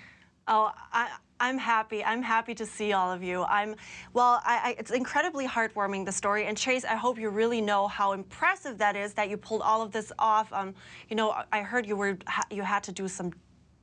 Oh, 0.48 0.72
I, 0.92 1.10
I'm 1.40 1.58
happy. 1.58 2.04
I'm 2.04 2.22
happy 2.22 2.54
to 2.56 2.66
see 2.66 2.94
all 2.94 3.12
of 3.12 3.24
you. 3.24 3.44
I'm, 3.44 3.76
well, 4.14 4.42
I, 4.46 4.60
I, 4.64 4.76
it's 4.78 4.92
incredibly 4.92 5.48
heartwarming, 5.48 6.06
the 6.06 6.12
story. 6.12 6.46
And 6.46 6.58
Chase, 6.58 6.86
I 6.86 6.96
hope 6.96 7.18
you 7.18 7.30
really 7.30 7.62
know 7.62 7.88
how 7.88 8.12
impressive 8.12 8.78
that 8.78 8.96
is 8.96 9.14
that 9.14 9.30
you 9.30 9.38
pulled 9.38 9.62
all 9.62 9.82
of 9.82 9.92
this 9.92 10.12
off. 10.20 10.54
Um, 10.54 10.76
you 11.10 11.16
know, 11.16 11.36
I 11.52 11.62
heard 11.62 11.88
you 11.88 11.96
were, 11.96 12.18
you 12.52 12.62
had 12.62 12.84
to 12.84 12.92
do 12.92 13.08
some 13.08 13.34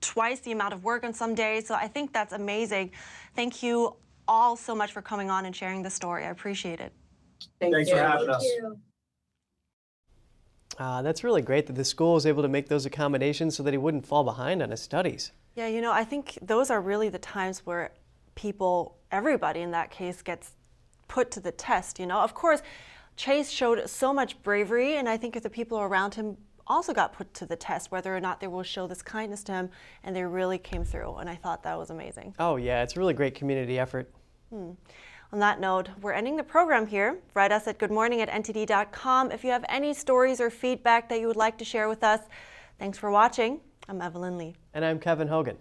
twice 0.00 0.40
the 0.40 0.52
amount 0.52 0.72
of 0.72 0.85
work 0.85 1.04
on 1.04 1.12
some 1.12 1.35
days. 1.35 1.66
So 1.66 1.74
I 1.74 1.88
think 1.88 2.12
that's 2.12 2.33
amazing. 2.33 2.92
Thank 3.35 3.62
you 3.62 3.96
all 4.28 4.54
so 4.57 4.74
much 4.74 4.92
for 4.92 5.02
coming 5.02 5.31
on 5.31 5.44
and 5.46 5.57
sharing 5.57 5.83
the 5.83 5.90
story. 5.90 6.24
I 6.24 6.31
appreciate 6.31 6.81
it. 6.81 6.92
Thank 7.61 7.74
Thanks 7.74 7.90
you. 7.90 7.96
for 7.96 8.02
having 8.02 8.26
Thank 8.26 8.37
us. 8.37 8.44
You. 8.44 8.78
Uh, 10.79 11.03
that's 11.03 11.25
really 11.25 11.43
great 11.43 11.67
that 11.67 11.75
the 11.75 11.85
school 11.85 12.14
was 12.14 12.25
able 12.25 12.43
to 12.43 12.49
make 12.49 12.69
those 12.69 12.87
accommodations 12.87 13.57
so 13.57 13.62
that 13.64 13.73
he 13.73 13.79
wouldn't 13.79 14.07
fall 14.07 14.23
behind 14.23 14.62
on 14.62 14.71
his 14.71 14.81
studies. 14.81 15.33
Yeah, 15.57 15.67
you 15.67 15.81
know, 15.81 15.93
I 15.93 16.05
think 16.05 16.38
those 16.41 16.71
are 16.71 16.81
really 16.81 17.09
the 17.09 17.19
times 17.19 17.67
where 17.67 17.91
people, 18.37 18.97
everybody 19.11 19.61
in 19.61 19.73
that 19.73 19.91
case, 19.91 20.23
gets 20.23 20.53
put 21.09 21.33
to 21.33 21.41
the 21.41 21.51
test. 21.51 21.99
You 21.99 22.07
know, 22.07 22.21
of 22.21 22.33
course, 22.33 22.62
Chase 23.17 23.51
showed 23.51 23.91
so 23.91 24.14
much 24.14 24.41
bravery, 24.45 24.97
and 24.97 25.09
I 25.09 25.17
think 25.17 25.35
if 25.35 25.43
the 25.43 25.51
people 25.51 25.81
around 25.81 26.14
him 26.14 26.37
also 26.69 26.93
got 26.93 27.12
put 27.12 27.35
to 27.35 27.47
the 27.47 27.57
test, 27.57 27.91
whether 27.91 28.14
or 28.14 28.21
not 28.21 28.41
they 28.41 28.47
will 28.47 28.62
show 28.62 28.87
this 28.87 29.03
kindness 29.03 29.43
to 29.45 29.53
him, 29.53 29.71
and 30.05 30.14
they 30.14 30.23
really 30.23 30.59
came 30.59 30.85
through. 30.85 31.17
And 31.17 31.29
I 31.29 31.35
thought 31.35 31.64
that 31.64 31.77
was 31.77 31.91
amazing. 31.91 32.35
Oh, 32.38 32.55
yeah, 32.55 32.83
it's 32.85 32.97
a 32.97 33.01
really 33.01 33.14
great 33.14 33.35
community 33.35 33.79
effort. 33.79 34.12
Hmm. 34.51 34.73
On 35.31 35.41
that 35.41 35.61
note, 35.61 35.91
we're 36.01 36.12
ending 36.12 36.37
the 36.37 36.43
program 36.43 36.87
here. 36.87 37.19
Write 37.35 37.53
us 37.53 37.69
at 37.69 37.79
goodmorning 37.79 38.21
at 38.21 38.31
if 39.31 39.45
you 39.45 39.51
have 39.51 39.64
any 39.69 39.93
stories 39.93 40.41
or 40.41 40.49
feedback 40.49 41.11
that 41.11 41.21
you 41.21 41.27
would 41.27 41.37
like 41.37 41.59
to 41.59 41.67
share 41.67 41.87
with 41.87 42.03
us. 42.03 42.21
Thanks 42.79 42.97
for 42.97 43.11
watching. 43.11 43.61
I'm 43.91 44.01
Evelyn 44.01 44.38
Lee. 44.38 44.55
And 44.73 44.83
I'm 44.87 44.99
Kevin 44.99 45.29
Hogan. 45.29 45.59